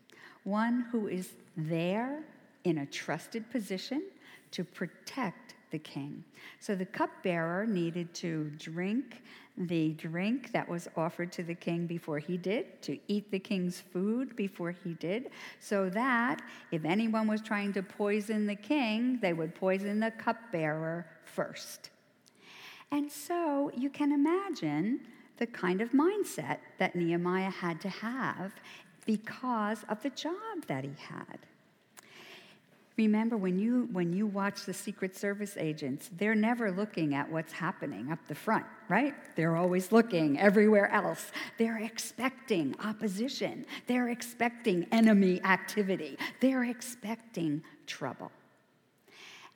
one 0.45 0.87
who 0.91 1.09
is 1.09 1.35
there 1.57 2.23
in 2.65 2.79
a 2.79 2.87
trusted 2.87 3.49
position 3.51 4.03
to 4.51 4.65
protect 4.65 5.44
the 5.75 5.79
king. 5.81 6.23
So 6.61 6.77
the 6.77 6.87
cupbearer 6.87 7.67
needed 7.67 8.15
to 8.23 8.53
drink 8.59 9.23
the 9.57 9.93
drink 9.95 10.53
that 10.53 10.69
was 10.69 10.89
offered 10.97 11.33
to 11.33 11.43
the 11.43 11.55
king 11.55 11.87
before 11.87 12.21
he 12.21 12.37
did, 12.37 12.81
to 12.83 12.97
eat 13.09 13.29
the 13.33 13.41
king's 13.41 13.81
food 13.81 14.37
before 14.37 14.71
he 14.71 14.95
did, 14.95 15.31
so 15.59 15.91
that 15.91 16.43
if 16.71 16.85
anyone 16.85 17.27
was 17.27 17.41
trying 17.41 17.73
to 17.73 17.83
poison 17.83 18.47
the 18.47 18.55
king, 18.55 19.19
they 19.21 19.33
would 19.33 19.53
poison 19.55 19.99
the 19.99 20.13
cupbearer 20.13 21.07
first. 21.25 21.91
And 22.93 23.11
so 23.11 23.73
you 23.77 23.91
can 23.91 24.13
imagine 24.13 25.01
the 25.39 25.47
kind 25.47 25.81
of 25.81 25.91
mindset 25.91 26.59
that 26.79 26.95
Nehemiah 26.95 27.51
had 27.51 27.81
to 27.81 27.89
have 27.89 28.53
because 29.05 29.85
of 29.89 30.01
the 30.05 30.11
job 30.11 30.57
that 30.69 30.85
he 30.85 30.95
had. 30.99 31.39
Remember, 32.97 33.37
when 33.37 33.59
you, 33.59 33.89
when 33.91 34.13
you 34.13 34.25
watch 34.27 34.65
the 34.67 34.73
Secret 34.73 35.17
Service 35.17 35.57
agents, 35.57 36.11
they're 36.17 36.37
never 36.37 36.71
looking 36.71 37.15
at 37.15 37.29
what's 37.29 37.53
happening 37.53 38.13
up 38.13 38.21
the 38.29 38.37
front, 38.37 38.65
right? 38.89 39.15
They're 39.35 39.57
always 39.57 39.91
looking 39.91 40.39
everywhere 40.39 40.89
else. 40.93 41.33
They're 41.59 41.79
expecting 41.79 42.77
opposition, 42.85 43.67
they're 43.89 44.11
expecting 44.11 44.87
enemy 44.93 45.43
activity, 45.43 46.17
they're 46.41 46.65
expecting 46.65 47.65
trouble. 47.87 48.31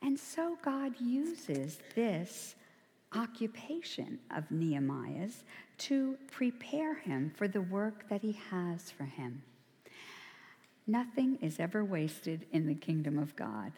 And 0.01 0.19
so 0.19 0.57
God 0.61 0.93
uses 0.99 1.79
this 1.95 2.55
occupation 3.15 4.19
of 4.35 4.49
Nehemiah's 4.51 5.43
to 5.77 6.17
prepare 6.29 6.95
him 6.95 7.31
for 7.35 7.47
the 7.47 7.61
work 7.61 8.07
that 8.09 8.21
he 8.21 8.33
has 8.49 8.91
for 8.91 9.05
him. 9.05 9.41
Nothing 10.89 11.37
is 11.43 11.59
ever 11.59 11.85
wasted 11.85 12.47
in 12.51 12.65
the 12.65 12.73
kingdom 12.73 13.19
of 13.19 13.35
God. 13.35 13.73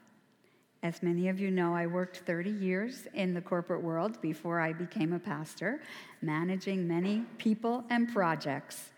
As 0.82 1.04
many 1.04 1.28
of 1.28 1.42
you 1.42 1.52
know, 1.52 1.76
I 1.76 1.86
worked 1.86 2.20
30 2.20 2.52
years 2.52 3.06
in 3.14 3.34
the 3.34 3.42
corporate 3.42 3.84
world 3.84 4.22
before 4.22 4.62
I 4.62 4.72
became 4.72 5.12
a 5.12 5.20
pastor, 5.20 5.82
managing 6.22 6.88
many 6.88 7.26
people 7.38 7.84
and 7.90 8.08
projects. 8.14 8.92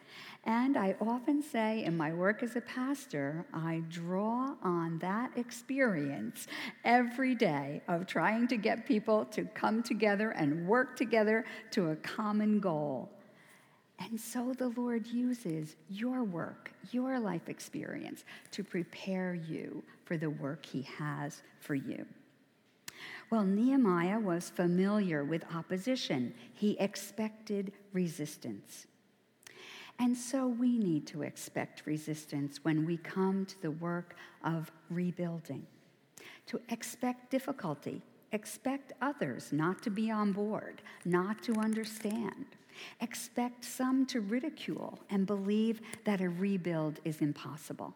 And 0.43 0.77
I 0.77 0.95
often 1.01 1.41
say 1.41 1.83
in 1.85 1.97
my 1.97 2.13
work 2.13 2.43
as 2.43 2.55
a 2.55 2.61
pastor, 2.61 3.47
I 3.51 3.81
draw 3.89 4.57
on 4.61 4.99
that 4.99 5.31
experience 5.35 6.45
every 6.85 7.33
day 7.33 7.81
of 7.87 8.05
trying 8.05 8.47
to 8.49 8.57
get 8.57 8.85
people 8.85 9.25
to 9.31 9.45
come 9.55 9.81
together 9.81 10.29
and 10.29 10.67
work 10.67 10.95
together 10.95 11.45
to 11.71 11.89
a 11.89 11.95
common 11.95 12.59
goal. 12.59 13.09
And 13.99 14.19
so 14.19 14.53
the 14.53 14.69
Lord 14.69 15.07
uses 15.07 15.75
your 15.89 16.23
work, 16.23 16.71
your 16.91 17.19
life 17.19 17.47
experience, 17.47 18.25
to 18.51 18.63
prepare 18.63 19.33
you 19.33 19.83
for 20.05 20.17
the 20.17 20.29
work 20.29 20.65
He 20.65 20.81
has 20.83 21.41
for 21.59 21.75
you. 21.75 22.05
Well, 23.29 23.43
Nehemiah 23.43 24.19
was 24.19 24.49
familiar 24.49 25.23
with 25.23 25.43
opposition, 25.53 26.33
he 26.53 26.77
expected 26.79 27.71
resistance. 27.91 28.87
And 29.99 30.17
so 30.17 30.47
we 30.47 30.77
need 30.77 31.07
to 31.07 31.21
expect 31.21 31.85
resistance 31.85 32.63
when 32.63 32.85
we 32.85 32.97
come 32.97 33.45
to 33.45 33.61
the 33.61 33.71
work 33.71 34.15
of 34.43 34.71
rebuilding, 34.89 35.65
to 36.47 36.59
expect 36.69 37.31
difficulty, 37.31 38.01
expect 38.31 38.93
others 39.01 39.51
not 39.51 39.81
to 39.83 39.89
be 39.89 40.09
on 40.09 40.31
board, 40.31 40.81
not 41.05 41.41
to 41.43 41.53
understand. 41.55 42.45
Expect 43.01 43.65
some 43.65 44.05
to 44.07 44.21
ridicule 44.21 44.99
and 45.09 45.25
believe 45.25 45.81
that 46.05 46.21
a 46.21 46.29
rebuild 46.29 46.99
is 47.03 47.21
impossible. 47.21 47.93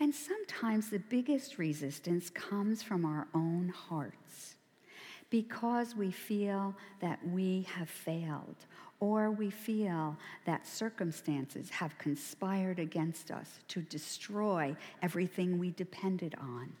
And 0.00 0.14
sometimes 0.14 0.90
the 0.90 1.00
biggest 1.00 1.58
resistance 1.58 2.30
comes 2.30 2.82
from 2.82 3.04
our 3.04 3.26
own 3.34 3.68
hearts 3.68 4.54
because 5.30 5.96
we 5.96 6.10
feel 6.10 6.74
that 7.00 7.18
we 7.28 7.66
have 7.74 7.88
failed 7.90 8.56
or 9.00 9.30
we 9.30 9.50
feel 9.50 10.16
that 10.44 10.66
circumstances 10.66 11.70
have 11.70 11.96
conspired 11.98 12.78
against 12.78 13.30
us 13.30 13.60
to 13.68 13.80
destroy 13.82 14.74
everything 15.02 15.58
we 15.58 15.70
depended 15.72 16.34
on. 16.40 16.72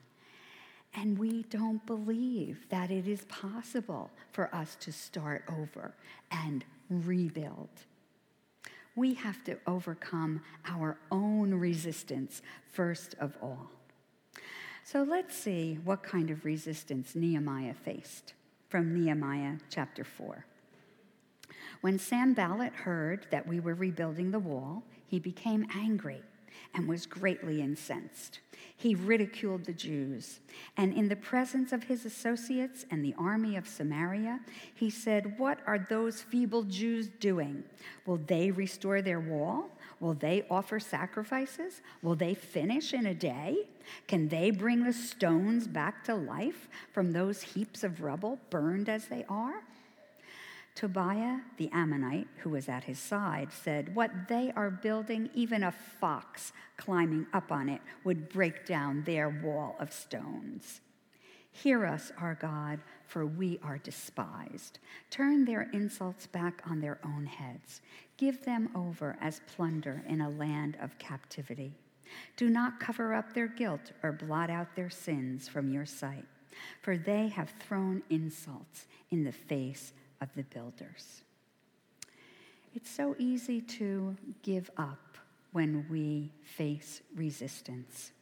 And 0.94 1.18
we 1.18 1.44
don't 1.44 1.84
believe 1.86 2.66
that 2.70 2.90
it 2.90 3.06
is 3.06 3.24
possible 3.26 4.10
for 4.32 4.52
us 4.54 4.76
to 4.80 4.92
start 4.92 5.44
over 5.48 5.94
and 6.30 6.64
rebuild. 6.88 7.68
We 8.96 9.14
have 9.14 9.44
to 9.44 9.58
overcome 9.66 10.42
our 10.66 10.98
own 11.10 11.54
resistance 11.54 12.42
first 12.72 13.14
of 13.20 13.36
all. 13.42 13.70
So 14.84 15.02
let's 15.02 15.36
see 15.36 15.78
what 15.84 16.02
kind 16.02 16.30
of 16.30 16.44
resistance 16.44 17.14
Nehemiah 17.14 17.74
faced 17.74 18.32
from 18.68 18.94
Nehemiah 18.94 19.56
chapter 19.70 20.04
4. 20.04 20.44
When 21.80 21.98
Sanballat 21.98 22.72
heard 22.72 23.26
that 23.30 23.46
we 23.46 23.60
were 23.60 23.74
rebuilding 23.74 24.30
the 24.30 24.38
wall, 24.38 24.82
he 25.06 25.18
became 25.18 25.66
angry 25.74 26.22
and 26.74 26.88
was 26.88 27.06
greatly 27.06 27.60
incensed. 27.60 28.40
He 28.76 28.94
ridiculed 28.94 29.64
the 29.64 29.72
Jews, 29.72 30.38
and 30.76 30.92
in 30.92 31.08
the 31.08 31.16
presence 31.16 31.72
of 31.72 31.84
his 31.84 32.04
associates 32.04 32.86
and 32.90 33.04
the 33.04 33.14
army 33.18 33.56
of 33.56 33.66
Samaria, 33.66 34.40
he 34.72 34.88
said, 34.88 35.38
What 35.38 35.58
are 35.66 35.78
those 35.78 36.22
feeble 36.22 36.62
Jews 36.62 37.08
doing? 37.18 37.64
Will 38.06 38.18
they 38.18 38.52
restore 38.52 39.02
their 39.02 39.18
wall? 39.18 39.70
Will 39.98 40.14
they 40.14 40.44
offer 40.48 40.78
sacrifices? 40.78 41.80
Will 42.02 42.14
they 42.14 42.34
finish 42.34 42.94
in 42.94 43.06
a 43.06 43.14
day? 43.14 43.68
Can 44.06 44.28
they 44.28 44.50
bring 44.50 44.84
the 44.84 44.92
stones 44.92 45.66
back 45.66 46.04
to 46.04 46.14
life 46.14 46.68
from 46.92 47.12
those 47.12 47.42
heaps 47.42 47.82
of 47.82 48.02
rubble 48.02 48.38
burned 48.48 48.88
as 48.88 49.06
they 49.06 49.24
are? 49.28 49.64
Tobiah 50.78 51.40
the 51.56 51.68
Ammonite, 51.72 52.28
who 52.36 52.50
was 52.50 52.68
at 52.68 52.84
his 52.84 53.00
side, 53.00 53.48
said, 53.52 53.96
What 53.96 54.28
they 54.28 54.52
are 54.54 54.70
building, 54.70 55.28
even 55.34 55.64
a 55.64 55.72
fox 55.72 56.52
climbing 56.76 57.26
up 57.32 57.50
on 57.50 57.68
it 57.68 57.80
would 58.04 58.28
break 58.28 58.64
down 58.64 59.02
their 59.02 59.28
wall 59.28 59.74
of 59.80 59.92
stones. 59.92 60.80
Hear 61.50 61.84
us, 61.84 62.12
our 62.16 62.36
God, 62.36 62.78
for 63.08 63.26
we 63.26 63.58
are 63.60 63.78
despised. 63.78 64.78
Turn 65.10 65.44
their 65.44 65.68
insults 65.72 66.28
back 66.28 66.62
on 66.64 66.78
their 66.80 67.00
own 67.04 67.26
heads. 67.26 67.80
Give 68.16 68.44
them 68.44 68.70
over 68.76 69.16
as 69.20 69.40
plunder 69.56 70.04
in 70.06 70.20
a 70.20 70.30
land 70.30 70.76
of 70.80 70.96
captivity. 71.00 71.74
Do 72.36 72.48
not 72.48 72.78
cover 72.78 73.14
up 73.14 73.34
their 73.34 73.48
guilt 73.48 73.90
or 74.04 74.12
blot 74.12 74.48
out 74.48 74.76
their 74.76 74.90
sins 74.90 75.48
from 75.48 75.72
your 75.72 75.86
sight, 75.86 76.26
for 76.82 76.96
they 76.96 77.26
have 77.26 77.50
thrown 77.58 78.04
insults 78.10 78.86
in 79.10 79.24
the 79.24 79.32
face 79.32 79.92
of 80.20 80.28
the 80.34 80.44
builders. 80.44 81.22
It's 82.74 82.90
so 82.90 83.16
easy 83.18 83.60
to 83.60 84.16
give 84.42 84.70
up 84.76 85.18
when 85.52 85.86
we 85.90 86.32
face 86.44 87.02
resistance. 87.14 88.12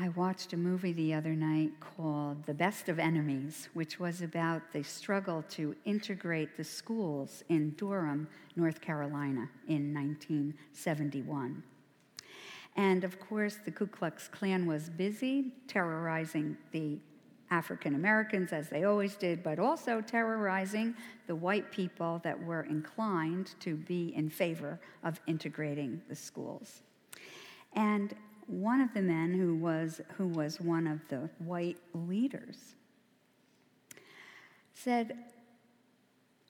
I 0.00 0.10
watched 0.10 0.52
a 0.52 0.56
movie 0.56 0.92
the 0.92 1.14
other 1.14 1.34
night 1.34 1.72
called 1.80 2.46
The 2.46 2.54
Best 2.54 2.88
of 2.88 3.00
Enemies, 3.00 3.68
which 3.74 3.98
was 3.98 4.22
about 4.22 4.62
the 4.72 4.84
struggle 4.84 5.42
to 5.50 5.74
integrate 5.84 6.56
the 6.56 6.62
schools 6.62 7.42
in 7.48 7.70
Durham, 7.70 8.28
North 8.54 8.80
Carolina 8.80 9.48
in 9.66 9.92
1971. 9.92 11.64
And 12.76 13.02
of 13.02 13.18
course, 13.18 13.58
the 13.64 13.72
Ku 13.72 13.88
Klux 13.88 14.28
Klan 14.28 14.66
was 14.66 14.88
busy 14.88 15.52
terrorizing 15.66 16.56
the 16.70 17.00
African 17.50 17.94
Americans, 17.94 18.52
as 18.52 18.68
they 18.68 18.84
always 18.84 19.16
did, 19.16 19.42
but 19.42 19.58
also 19.58 20.00
terrorizing 20.00 20.94
the 21.26 21.34
white 21.34 21.70
people 21.70 22.20
that 22.24 22.42
were 22.42 22.62
inclined 22.62 23.54
to 23.60 23.74
be 23.74 24.14
in 24.14 24.28
favor 24.28 24.78
of 25.02 25.20
integrating 25.26 26.00
the 26.08 26.14
schools. 26.14 26.82
And 27.72 28.14
one 28.46 28.80
of 28.80 28.92
the 28.94 29.02
men 29.02 29.32
who 29.34 29.54
was, 29.56 30.00
who 30.16 30.26
was 30.26 30.60
one 30.60 30.86
of 30.86 31.00
the 31.08 31.28
white 31.38 31.78
leaders 31.94 32.74
said, 34.74 35.16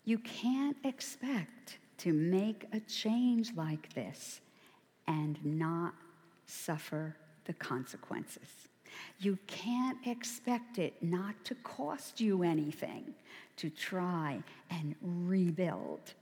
You 0.04 0.18
can't 0.18 0.76
expect 0.84 1.78
to 1.98 2.12
make 2.12 2.66
a 2.72 2.80
change 2.80 3.54
like 3.56 3.92
this 3.94 4.40
and 5.06 5.38
not 5.44 5.94
suffer 6.46 7.16
the 7.44 7.54
consequences. 7.54 8.68
You 9.18 9.38
can't 9.46 9.98
expect 10.06 10.78
it 10.78 10.94
not 11.02 11.34
to 11.44 11.54
cost 11.56 12.20
you 12.20 12.42
anything 12.42 13.14
to 13.56 13.70
try 13.70 14.42
and 14.70 14.94
rebuild. 15.02 16.14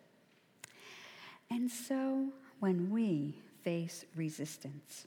And 1.50 1.70
so 1.70 2.28
when 2.60 2.90
we 2.90 3.36
face 3.62 4.04
resistance, 4.14 5.06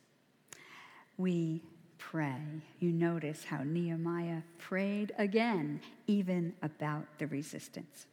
we 1.18 1.62
pray. 1.98 2.42
You 2.80 2.92
notice 2.92 3.44
how 3.44 3.64
Nehemiah 3.64 4.42
prayed 4.58 5.12
again, 5.18 5.82
even 6.08 6.54
about 6.62 7.06
the 7.18 7.28
resistance. 7.28 8.06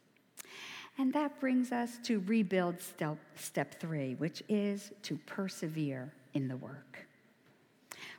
And 0.97 1.13
that 1.13 1.39
brings 1.39 1.71
us 1.71 1.99
to 2.03 2.19
rebuild 2.21 2.81
step, 2.81 3.17
step 3.35 3.79
three, 3.79 4.15
which 4.15 4.43
is 4.49 4.91
to 5.03 5.17
persevere 5.25 6.11
in 6.33 6.47
the 6.47 6.57
work. 6.57 7.06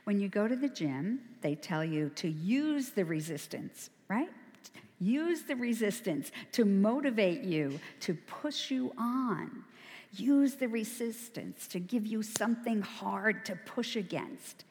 When 0.09 0.19
you 0.19 0.27
go 0.27 0.47
to 0.47 0.55
the 0.55 0.69
gym, 0.69 1.19
they 1.41 1.53
tell 1.53 1.85
you 1.85 2.09
to 2.15 2.27
use 2.27 2.89
the 2.89 3.05
resistance, 3.05 3.91
right? 4.07 4.31
Use 4.99 5.43
the 5.43 5.55
resistance 5.55 6.31
to 6.53 6.65
motivate 6.65 7.43
you, 7.43 7.79
to 7.99 8.15
push 8.15 8.71
you 8.71 8.91
on. 8.97 9.51
Use 10.13 10.55
the 10.55 10.67
resistance 10.67 11.67
to 11.67 11.79
give 11.79 12.07
you 12.07 12.23
something 12.23 12.81
hard 12.81 13.45
to 13.45 13.55
push 13.67 13.95
against. 13.95 14.63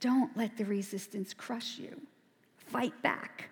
Don't 0.00 0.34
let 0.34 0.56
the 0.56 0.64
resistance 0.64 1.34
crush 1.34 1.76
you. 1.76 2.00
Fight 2.56 3.02
back. 3.02 3.50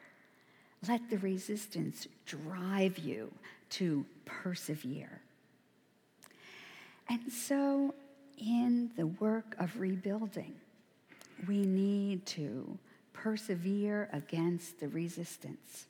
Let 0.89 1.11
the 1.11 1.19
resistance 1.19 2.09
drive 2.25 2.97
you 2.97 3.31
to 3.73 4.07
persevere. 4.25 5.21
And 7.11 7.31
so, 7.31 7.95
in 8.39 8.93
the 8.97 9.09
work 9.09 9.57
of 9.59 9.79
rebuilding, 9.79 10.55
we 11.47 11.65
need 11.65 12.27
to 12.27 12.79
persevere 13.13 14.09
against 14.13 14.81
the 14.81 14.89
resistance. 14.89 15.87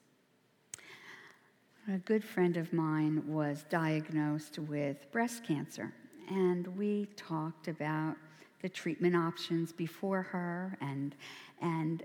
A 1.92 1.98
good 1.98 2.22
friend 2.22 2.56
of 2.56 2.72
mine 2.72 3.22
was 3.26 3.64
diagnosed 3.70 4.58
with 4.58 5.10
breast 5.10 5.44
cancer, 5.44 5.92
and 6.28 6.66
we 6.76 7.06
talked 7.16 7.68
about 7.68 8.16
the 8.60 8.68
treatment 8.68 9.16
options 9.16 9.72
before 9.72 10.22
her 10.22 10.76
and, 10.80 11.14
and 11.62 12.02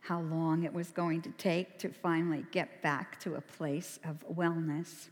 how 0.00 0.20
long 0.20 0.62
it 0.62 0.72
was 0.72 0.90
going 0.90 1.20
to 1.22 1.30
take 1.32 1.78
to 1.80 1.88
finally 1.88 2.44
get 2.52 2.80
back 2.82 3.18
to 3.20 3.34
a 3.34 3.40
place 3.40 3.98
of 4.04 4.24
wellness. 4.34 5.08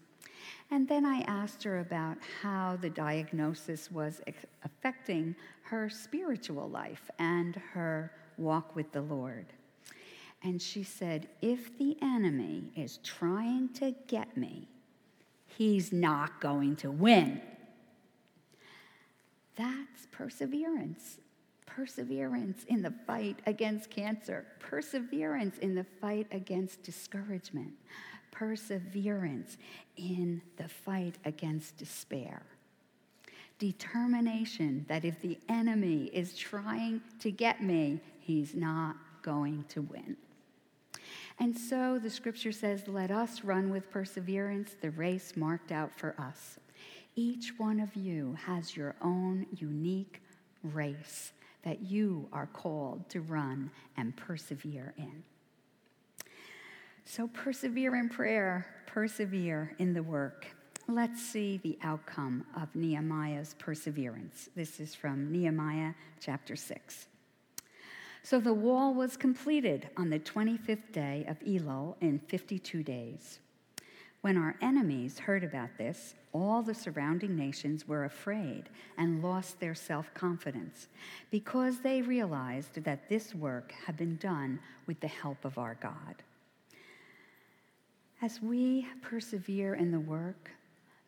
And 0.70 0.88
then 0.88 1.04
I 1.04 1.20
asked 1.22 1.62
her 1.64 1.80
about 1.80 2.18
how 2.42 2.76
the 2.80 2.90
diagnosis 2.90 3.90
was 3.90 4.20
affecting 4.64 5.34
her 5.62 5.88
spiritual 5.88 6.68
life 6.68 7.10
and 7.18 7.56
her 7.72 8.12
walk 8.36 8.74
with 8.74 8.92
the 8.92 9.02
Lord. 9.02 9.46
And 10.42 10.60
she 10.60 10.82
said, 10.82 11.28
If 11.40 11.78
the 11.78 11.96
enemy 12.02 12.70
is 12.76 12.98
trying 12.98 13.70
to 13.74 13.94
get 14.06 14.36
me, 14.36 14.68
he's 15.46 15.92
not 15.92 16.40
going 16.40 16.76
to 16.76 16.90
win. 16.90 17.40
That's 19.56 20.06
perseverance. 20.10 21.18
Perseverance 21.66 22.64
in 22.68 22.82
the 22.82 22.92
fight 23.06 23.40
against 23.46 23.90
cancer, 23.90 24.46
perseverance 24.60 25.58
in 25.58 25.74
the 25.74 25.86
fight 26.00 26.26
against 26.30 26.82
discouragement, 26.82 27.72
perseverance 28.34 29.56
in 29.96 30.42
the 30.56 30.68
fight 30.68 31.16
against 31.24 31.76
despair. 31.78 32.42
Determination 33.58 34.84
that 34.88 35.04
if 35.04 35.20
the 35.22 35.38
enemy 35.48 36.10
is 36.12 36.36
trying 36.36 37.00
to 37.20 37.30
get 37.30 37.62
me, 37.62 38.00
he's 38.20 38.54
not 38.54 38.96
going 39.22 39.64
to 39.68 39.82
win. 39.82 40.16
And 41.38 41.56
so 41.56 41.98
the 41.98 42.10
scripture 42.10 42.52
says, 42.52 42.86
Let 42.88 43.10
us 43.10 43.42
run 43.42 43.70
with 43.70 43.90
perseverance 43.90 44.74
the 44.80 44.90
race 44.90 45.36
marked 45.36 45.72
out 45.72 45.90
for 45.96 46.14
us. 46.18 46.58
Each 47.16 47.52
one 47.58 47.80
of 47.80 47.94
you 47.94 48.36
has 48.44 48.76
your 48.76 48.96
own 49.00 49.46
unique 49.56 50.20
race 50.62 51.32
that 51.62 51.82
you 51.82 52.28
are 52.32 52.46
called 52.46 53.08
to 53.10 53.20
run 53.20 53.70
and 53.96 54.16
persevere 54.16 54.94
in. 54.98 55.22
So 57.04 57.28
persevere 57.28 57.96
in 57.96 58.08
prayer, 58.08 58.66
persevere 58.86 59.74
in 59.78 59.92
the 59.92 60.02
work. 60.02 60.46
let's 60.86 61.22
see 61.22 61.58
the 61.58 61.78
outcome 61.82 62.44
of 62.56 62.74
Nehemiah's 62.74 63.54
perseverance. 63.58 64.50
This 64.54 64.80
is 64.80 64.94
from 64.94 65.32
Nehemiah 65.32 65.94
chapter 66.20 66.56
6. 66.56 67.06
So 68.22 68.40
the 68.40 68.54
wall 68.54 68.94
was 68.94 69.16
completed 69.16 69.88
on 69.96 70.10
the 70.10 70.18
25th 70.18 70.92
day 70.92 71.24
of 71.28 71.38
Elul 71.40 71.94
in 72.00 72.18
52 72.18 72.82
days. 72.82 73.38
When 74.22 74.38
our 74.38 74.56
enemies 74.62 75.18
heard 75.18 75.44
about 75.44 75.76
this, 75.76 76.14
all 76.32 76.62
the 76.62 76.74
surrounding 76.74 77.36
nations 77.36 77.86
were 77.86 78.04
afraid 78.04 78.64
and 78.96 79.22
lost 79.22 79.60
their 79.60 79.74
self 79.74 80.12
confidence 80.14 80.88
because 81.30 81.80
they 81.80 82.00
realized 82.00 82.82
that 82.84 83.08
this 83.08 83.34
work 83.34 83.72
had 83.86 83.96
been 83.96 84.16
done 84.16 84.58
with 84.86 85.00
the 85.00 85.08
help 85.08 85.44
of 85.44 85.58
our 85.58 85.76
God. 85.80 86.22
As 88.22 88.40
we 88.40 88.86
persevere 89.02 89.74
in 89.74 89.90
the 89.90 90.00
work, 90.00 90.50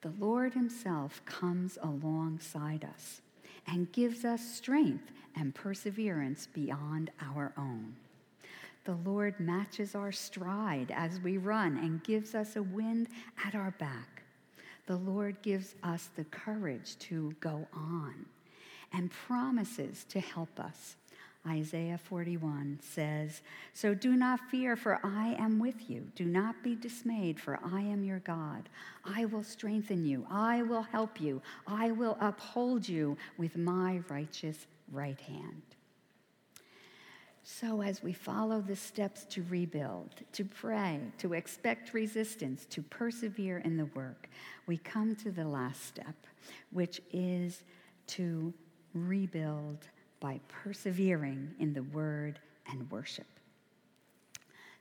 the 0.03 0.13
Lord 0.19 0.53
Himself 0.53 1.23
comes 1.25 1.79
alongside 1.83 2.85
us 2.85 3.23
and 3.67 3.91
gives 3.93 4.25
us 4.25 4.47
strength 4.47 5.11
and 5.35 5.55
perseverance 5.55 6.47
beyond 6.53 7.11
our 7.21 7.53
own. 7.57 7.97
The 8.85 8.99
Lord 9.05 9.41
matches 9.41 9.95
our 9.95 10.13
stride 10.13 10.93
as 10.95 11.19
we 11.21 11.39
run 11.39 11.77
and 11.79 12.05
gives 12.05 12.35
us 12.35 12.55
a 12.57 12.63
wind 12.63 13.09
at 13.45 13.55
our 13.55 13.73
back. 13.73 14.23
The 14.87 14.97
Lord 14.97 15.43
gives 15.43 15.75
us 15.83 16.11
the 16.15 16.25
courage 16.25 16.97
to 17.01 17.35
go 17.41 17.67
on 17.73 18.27
and 18.93 19.11
promises 19.11 20.05
to 20.11 20.21
help 20.21 20.61
us 20.61 20.97
Isaiah 21.49 21.99
41 21.99 22.81
says, 22.83 23.43
So 23.73 23.95
do 23.95 24.17
not 24.17 24.41
fear, 24.51 24.77
for 24.77 24.99
I 25.05 25.37
am 25.39 25.59
with 25.59 25.89
you. 25.89 26.09
Do 26.15 26.25
not 26.25 26.63
be 26.63 26.75
dismayed, 26.75 27.39
for 27.39 27.59
I 27.65 27.81
am 27.81 28.03
your 28.03 28.19
God. 28.21 28.69
I 29.05 29.27
will 29.27 29.45
strengthen 29.45 30.05
you. 30.05 30.27
I 30.31 30.63
will 30.63 30.83
help 30.83 31.21
you. 31.21 31.43
I 31.67 31.93
will 31.93 32.17
uphold 32.21 32.89
you 32.89 33.17
with 33.39 33.57
my 33.57 34.01
righteous 34.09 34.67
right 34.91 35.21
hand. 35.21 35.63
So, 37.49 37.81
as 37.81 38.03
we 38.03 38.13
follow 38.13 38.61
the 38.61 38.75
steps 38.75 39.25
to 39.27 39.45
rebuild, 39.49 40.11
to 40.33 40.45
pray, 40.45 40.99
to 41.19 41.35
expect 41.35 41.95
resistance, 41.95 42.67
to 42.71 42.83
persevere 42.83 43.59
in 43.59 43.77
the 43.77 43.87
work, 43.95 44.29
we 44.67 44.79
come 44.79 45.15
to 45.17 45.31
the 45.31 45.47
last 45.47 45.87
step, 45.87 46.17
which 46.73 47.01
is 47.13 47.63
to 48.09 48.53
rebuild 48.95 49.87
by 50.21 50.41
persevering 50.49 51.55
in 51.59 51.73
the 51.73 51.83
word 51.83 52.39
and 52.71 52.91
worship. 52.91 53.27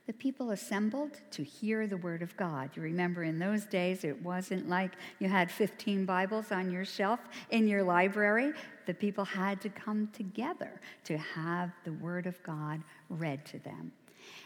The 0.06 0.12
people 0.12 0.50
assembled 0.52 1.20
to 1.32 1.42
hear 1.42 1.88
the 1.88 1.96
word 1.96 2.22
of 2.22 2.36
God. 2.36 2.70
You 2.76 2.82
remember 2.82 3.24
in 3.24 3.40
those 3.40 3.64
days, 3.64 4.04
it 4.04 4.22
wasn't 4.22 4.68
like 4.68 4.92
you 5.18 5.28
had 5.28 5.50
15 5.50 6.04
Bibles 6.04 6.52
on 6.52 6.70
your 6.70 6.84
shelf 6.84 7.18
in 7.50 7.66
your 7.66 7.82
library. 7.82 8.52
The 8.86 8.94
people 8.94 9.24
had 9.24 9.60
to 9.62 9.68
come 9.68 10.08
together 10.12 10.80
to 11.04 11.18
have 11.18 11.72
the 11.84 11.92
word 11.92 12.26
of 12.26 12.40
God 12.44 12.82
read 13.08 13.44
to 13.46 13.58
them. 13.58 13.90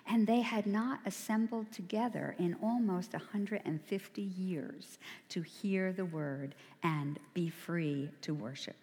And 0.06 0.26
they 0.26 0.40
had 0.40 0.66
not 0.66 1.00
assembled 1.04 1.70
together 1.72 2.34
in 2.38 2.56
almost 2.62 3.12
150 3.12 4.22
years 4.22 4.98
to 5.28 5.42
hear 5.42 5.92
the 5.92 6.06
word 6.06 6.54
and 6.82 7.18
be 7.34 7.50
free 7.50 8.10
to 8.22 8.32
worship. 8.32 8.76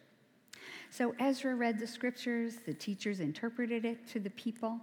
So 0.89 1.13
Ezra 1.19 1.55
read 1.55 1.79
the 1.79 1.87
scriptures, 1.87 2.55
the 2.65 2.73
teachers 2.73 3.19
interpreted 3.19 3.85
it 3.85 4.07
to 4.09 4.19
the 4.19 4.29
people, 4.31 4.79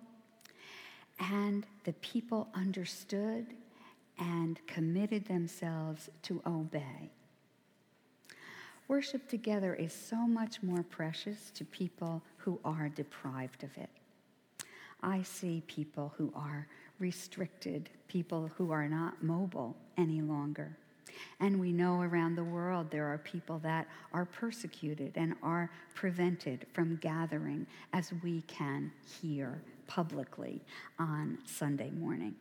and 1.19 1.67
the 1.85 1.93
people 1.95 2.49
understood 2.55 3.47
and 4.19 4.65
committed 4.67 5.27
themselves 5.27 6.11
to 6.23 6.41
obey. 6.47 7.11
Worship 8.87 9.29
together 9.29 9.75
is 9.75 9.93
so 9.93 10.27
much 10.27 10.63
more 10.63 10.83
precious 10.83 11.51
to 11.55 11.65
people 11.65 12.23
who 12.37 12.61
are 12.65 12.89
deprived 12.91 13.65
of 13.65 13.77
it. 13.79 13.89
I 15.03 15.23
see 15.23 15.63
people 15.67 16.13
who 16.17 16.33
are 16.37 16.69
restricted, 16.99 17.91
people 18.09 18.51
who 18.57 18.71
are 18.71 18.89
not 18.89 19.23
mobile 19.23 19.77
any 19.97 20.21
longer. 20.21 20.77
And 21.41 21.61
we 21.61 21.73
know 21.73 22.01
around 22.01 22.37
the 22.37 22.45
world 22.45 22.91
there 22.91 23.07
are 23.07 23.19
people 23.19 23.59
that 23.61 23.89
are 24.13 24.25
persecuted 24.25 25.13
and 25.17 25.35
are 25.43 25.71
prevented 25.95 26.67
from 26.73 26.97
gathering 26.97 27.67
as 27.93 28.13
we 28.23 28.43
can 28.43 28.93
here 29.21 29.61
publicly 29.87 30.63
on 30.99 31.39
Sunday 31.45 31.91
morning. 31.91 32.35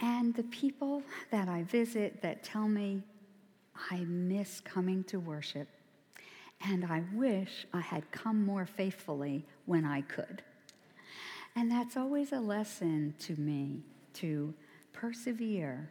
And 0.00 0.34
the 0.34 0.44
people 0.44 1.02
that 1.30 1.48
I 1.48 1.62
visit 1.64 2.22
that 2.22 2.42
tell 2.42 2.68
me, 2.68 3.02
I 3.90 3.98
miss 4.06 4.60
coming 4.60 5.04
to 5.04 5.20
worship, 5.20 5.68
and 6.66 6.84
I 6.84 7.02
wish 7.14 7.66
I 7.72 7.80
had 7.80 8.10
come 8.10 8.44
more 8.44 8.66
faithfully 8.66 9.44
when 9.66 9.84
I 9.84 10.02
could. 10.02 10.42
And 11.56 11.70
that's 11.70 11.96
always 11.96 12.32
a 12.32 12.40
lesson 12.40 13.14
to 13.20 13.36
me 13.36 13.82
to 14.14 14.54
persevere 14.92 15.90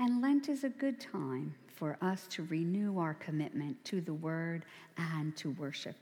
and 0.00 0.22
Lent 0.22 0.48
is 0.48 0.64
a 0.64 0.70
good 0.70 0.98
time 0.98 1.54
for 1.68 1.98
us 2.00 2.26
to 2.30 2.44
renew 2.44 2.98
our 2.98 3.12
commitment 3.12 3.84
to 3.84 4.00
the 4.00 4.14
Word 4.14 4.64
and 4.96 5.36
to 5.36 5.50
worship, 5.50 5.94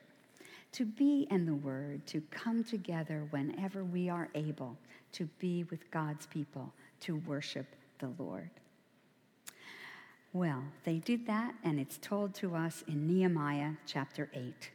to 0.70 0.84
be 0.84 1.26
in 1.32 1.44
the 1.44 1.54
Word, 1.56 2.06
to 2.06 2.22
come 2.30 2.62
together 2.62 3.26
whenever 3.30 3.82
we 3.82 4.08
are 4.08 4.28
able 4.36 4.78
to 5.10 5.28
be 5.40 5.64
with 5.64 5.90
God's 5.90 6.26
people, 6.26 6.72
to 7.00 7.16
worship 7.26 7.66
the 7.98 8.12
Lord. 8.18 8.50
Well, 10.32 10.62
they 10.84 10.98
did 10.98 11.26
that, 11.26 11.54
and 11.64 11.80
it's 11.80 11.98
told 11.98 12.34
to 12.34 12.54
us 12.54 12.84
in 12.86 13.04
Nehemiah 13.04 13.72
chapter 13.84 14.30
8. 14.32 14.70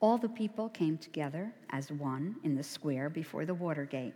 All 0.00 0.18
the 0.18 0.28
people 0.28 0.70
came 0.70 0.98
together 0.98 1.52
as 1.70 1.92
one 1.92 2.34
in 2.42 2.56
the 2.56 2.64
square 2.64 3.08
before 3.08 3.44
the 3.44 3.54
water 3.54 3.84
gate. 3.84 4.14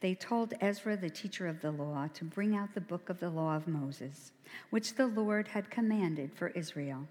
They 0.00 0.14
told 0.14 0.54
Ezra, 0.60 0.96
the 0.96 1.10
teacher 1.10 1.46
of 1.48 1.60
the 1.60 1.72
law, 1.72 2.08
to 2.14 2.24
bring 2.24 2.54
out 2.54 2.74
the 2.74 2.80
book 2.80 3.08
of 3.08 3.18
the 3.18 3.30
law 3.30 3.56
of 3.56 3.66
Moses, 3.66 4.32
which 4.70 4.94
the 4.94 5.06
Lord 5.06 5.48
had 5.48 5.70
commanded 5.70 6.32
for 6.32 6.48
Israel. 6.48 7.08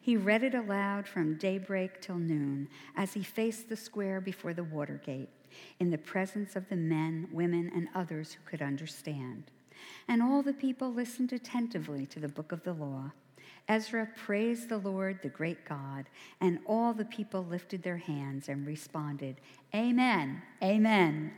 He 0.00 0.16
read 0.16 0.42
it 0.42 0.54
aloud 0.54 1.06
from 1.06 1.36
daybreak 1.38 2.00
till 2.00 2.18
noon 2.18 2.68
as 2.96 3.12
he 3.12 3.22
faced 3.22 3.68
the 3.68 3.76
square 3.76 4.20
before 4.20 4.54
the 4.54 4.64
water 4.64 5.00
gate, 5.04 5.30
in 5.78 5.90
the 5.90 5.98
presence 5.98 6.56
of 6.56 6.68
the 6.68 6.76
men, 6.76 7.28
women, 7.32 7.70
and 7.74 7.88
others 7.94 8.32
who 8.32 8.40
could 8.48 8.62
understand. 8.62 9.50
And 10.08 10.22
all 10.22 10.42
the 10.42 10.52
people 10.52 10.92
listened 10.92 11.32
attentively 11.32 12.06
to 12.06 12.20
the 12.20 12.28
book 12.28 12.52
of 12.52 12.62
the 12.64 12.72
law. 12.72 13.12
Ezra 13.68 14.08
praised 14.16 14.68
the 14.68 14.78
Lord, 14.78 15.20
the 15.22 15.28
great 15.28 15.64
God, 15.64 16.06
and 16.40 16.58
all 16.66 16.92
the 16.92 17.04
people 17.04 17.44
lifted 17.44 17.82
their 17.82 17.96
hands 17.96 18.48
and 18.48 18.66
responded, 18.66 19.40
Amen, 19.74 20.42
Amen. 20.62 21.32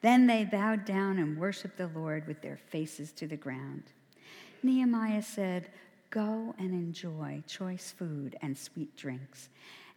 Then 0.00 0.26
they 0.26 0.44
bowed 0.44 0.84
down 0.84 1.18
and 1.18 1.38
worshiped 1.38 1.76
the 1.76 1.88
Lord 1.88 2.26
with 2.26 2.40
their 2.40 2.56
faces 2.56 3.10
to 3.12 3.26
the 3.26 3.36
ground. 3.36 3.84
Nehemiah 4.62 5.22
said, 5.22 5.70
Go 6.10 6.54
and 6.58 6.70
enjoy 6.70 7.42
choice 7.46 7.92
food 7.96 8.36
and 8.40 8.56
sweet 8.56 8.96
drinks, 8.96 9.48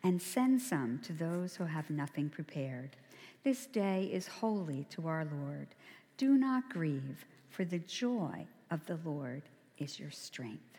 and 0.03 0.21
send 0.21 0.61
some 0.61 0.99
to 1.03 1.13
those 1.13 1.55
who 1.55 1.65
have 1.65 1.89
nothing 1.89 2.29
prepared. 2.29 2.97
This 3.43 3.65
day 3.65 4.09
is 4.11 4.27
holy 4.27 4.85
to 4.89 5.07
our 5.07 5.25
Lord. 5.25 5.67
Do 6.17 6.37
not 6.37 6.69
grieve, 6.69 7.25
for 7.49 7.63
the 7.63 7.79
joy 7.79 8.45
of 8.69 8.85
the 8.87 8.99
Lord 9.05 9.43
is 9.77 9.99
your 9.99 10.11
strength. 10.11 10.77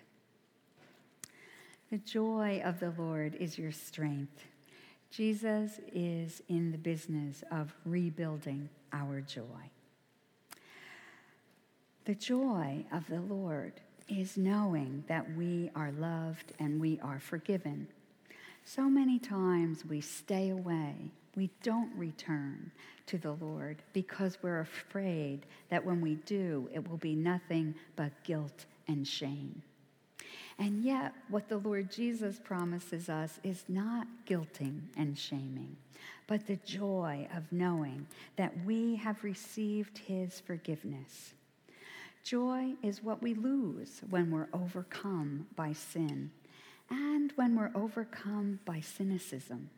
The 1.91 1.99
joy 1.99 2.61
of 2.65 2.81
the 2.81 2.93
Lord 2.97 3.37
is 3.37 3.59
your 3.59 3.73
strength. 3.73 4.45
Jesus 5.11 5.81
is 5.93 6.43
in 6.49 6.73
the 6.73 6.79
business 6.79 7.45
of 7.51 7.75
rebuilding 7.85 8.69
our 8.93 9.21
joy. 9.21 9.71
The 12.05 12.15
joy 12.15 12.85
of 12.93 13.07
the 13.07 13.21
Lord 13.21 13.75
is 14.09 14.37
knowing 14.37 15.05
that 15.07 15.37
we 15.37 15.71
are 15.75 15.93
loved 15.93 16.53
and 16.59 16.81
we 16.81 16.99
are 17.01 17.21
forgiven. 17.21 17.87
So 18.65 18.89
many 18.89 19.19
times 19.19 19.85
we 19.85 20.01
stay 20.01 20.51
away, 20.51 20.95
we 21.37 21.51
don't 21.63 21.95
return 21.97 22.71
to 23.07 23.19
the 23.19 23.33
Lord 23.33 23.83
because 23.93 24.39
we're 24.43 24.61
afraid 24.61 25.47
that 25.71 25.85
when 25.85 26.01
we 26.01 26.17
do, 26.27 26.69
it 26.73 26.89
will 26.89 26.99
be 26.99 27.15
nothing 27.15 27.75
but 27.97 28.13
guilt 28.25 28.67
and 28.89 29.07
shame. 29.07 29.63
And 30.59 30.85
yet, 30.85 31.15
what 31.29 31.49
the 31.49 31.59
Lord 31.59 31.91
Jesus 31.91 32.39
promises 32.39 33.09
us 33.09 33.41
is 33.43 33.65
not 33.69 34.07
guilting 34.27 34.83
and 34.97 35.19
shaming, 35.19 35.77
but 36.33 36.47
the 36.47 36.57
joy 36.64 37.29
of 37.37 37.42
knowing 37.53 38.07
that 38.37 38.55
we 38.64 38.97
have 38.97 39.23
received 39.23 39.99
his 39.99 40.40
forgiveness. 40.40 41.35
Joy 42.25 42.73
is 42.83 43.05
what 43.05 43.21
we 43.21 43.35
lose 43.35 44.01
when 44.09 44.31
we're 44.31 44.49
overcome 44.55 45.47
by 45.57 45.75
sin 45.75 46.31
and 46.88 47.35
when 47.37 47.55
we're 47.55 47.71
overcome 47.75 48.61
by 48.64 48.81
cynicism, 48.81 49.68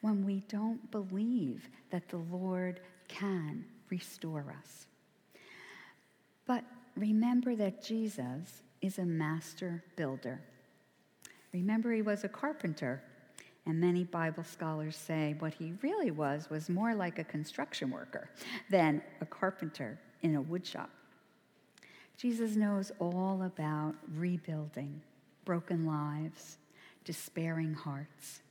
when 0.00 0.24
we 0.24 0.44
don't 0.48 0.92
believe 0.92 1.68
that 1.90 2.08
the 2.08 2.18
Lord 2.18 2.78
can 3.08 3.64
restore 3.90 4.54
us. 4.60 4.86
But 6.46 6.62
remember 6.96 7.56
that 7.56 7.82
Jesus 7.82 8.62
is 8.80 9.00
a 9.00 9.04
master 9.04 9.82
builder. 9.96 10.40
Remember, 11.52 11.92
he 11.92 12.02
was 12.02 12.22
a 12.22 12.28
carpenter, 12.28 13.02
and 13.66 13.78
many 13.78 14.04
Bible 14.04 14.44
scholars 14.44 14.96
say 14.96 15.36
what 15.38 15.54
he 15.54 15.74
really 15.82 16.10
was 16.10 16.48
was 16.50 16.68
more 16.68 16.94
like 16.94 17.18
a 17.18 17.24
construction 17.24 17.90
worker 17.90 18.30
than 18.70 19.02
a 19.20 19.26
carpenter 19.26 19.98
in 20.22 20.36
a 20.36 20.42
woodshop. 20.42 20.88
Jesus 22.16 22.56
knows 22.56 22.92
all 22.98 23.42
about 23.42 23.94
rebuilding 24.14 25.00
broken 25.44 25.86
lives, 25.86 26.58
despairing 27.04 27.74
hearts. 27.74 28.42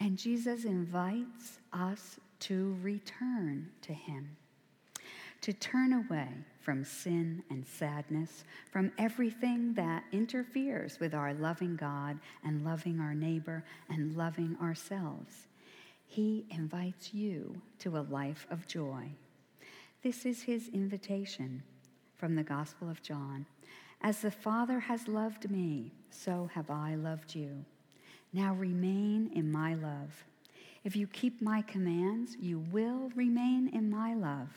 And 0.00 0.18
Jesus 0.18 0.64
invites 0.64 1.58
us 1.72 2.18
to 2.40 2.76
return 2.82 3.70
to 3.82 3.92
him, 3.92 4.36
to 5.40 5.52
turn 5.52 5.92
away 5.92 6.28
from 6.66 6.82
sin 6.82 7.44
and 7.48 7.64
sadness, 7.64 8.42
from 8.72 8.90
everything 8.98 9.72
that 9.74 10.02
interferes 10.10 10.98
with 10.98 11.14
our 11.14 11.32
loving 11.32 11.76
God 11.76 12.18
and 12.42 12.64
loving 12.64 12.98
our 12.98 13.14
neighbor 13.14 13.62
and 13.88 14.16
loving 14.16 14.56
ourselves. 14.60 15.46
He 16.08 16.44
invites 16.50 17.14
you 17.14 17.62
to 17.78 17.96
a 17.96 18.08
life 18.10 18.48
of 18.50 18.66
joy. 18.66 19.12
This 20.02 20.26
is 20.26 20.42
his 20.42 20.66
invitation 20.74 21.62
from 22.16 22.34
the 22.34 22.42
Gospel 22.42 22.90
of 22.90 23.00
John. 23.00 23.46
As 24.02 24.22
the 24.22 24.32
Father 24.32 24.80
has 24.80 25.06
loved 25.06 25.48
me, 25.48 25.92
so 26.10 26.50
have 26.52 26.68
I 26.68 26.96
loved 26.96 27.32
you. 27.36 27.64
Now 28.32 28.54
remain 28.54 29.30
in 29.32 29.52
my 29.52 29.74
love. 29.74 30.24
If 30.82 30.96
you 30.96 31.06
keep 31.06 31.40
my 31.40 31.62
commands, 31.62 32.36
you 32.40 32.58
will 32.72 33.12
remain 33.14 33.70
in 33.72 33.88
my 33.88 34.14
love. 34.14 34.48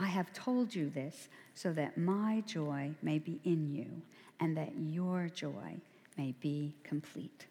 I 0.00 0.06
have 0.06 0.32
told 0.32 0.74
you 0.74 0.90
this 0.90 1.28
so 1.54 1.72
that 1.74 1.96
my 1.96 2.42
joy 2.46 2.90
may 3.02 3.18
be 3.18 3.38
in 3.44 3.68
you 3.68 4.02
and 4.40 4.56
that 4.56 4.72
your 4.76 5.28
joy 5.28 5.76
may 6.16 6.34
be 6.40 6.74
complete. 6.82 7.46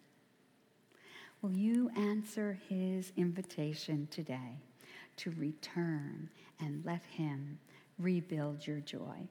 Will 1.41 1.53
you 1.53 1.89
answer 1.95 2.59
his 2.67 3.13
invitation 3.15 4.09
today 4.11 4.57
to 5.17 5.31
return 5.31 6.29
and 6.59 6.83
let 6.85 7.01
him 7.03 7.59
rebuild 7.99 8.65
your 8.65 8.79
joy. 8.79 9.27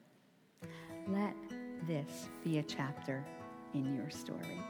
Let 1.08 1.34
this 1.86 2.28
be 2.44 2.58
a 2.58 2.62
chapter 2.62 3.24
in 3.72 3.96
your 3.96 4.10
story. 4.10 4.60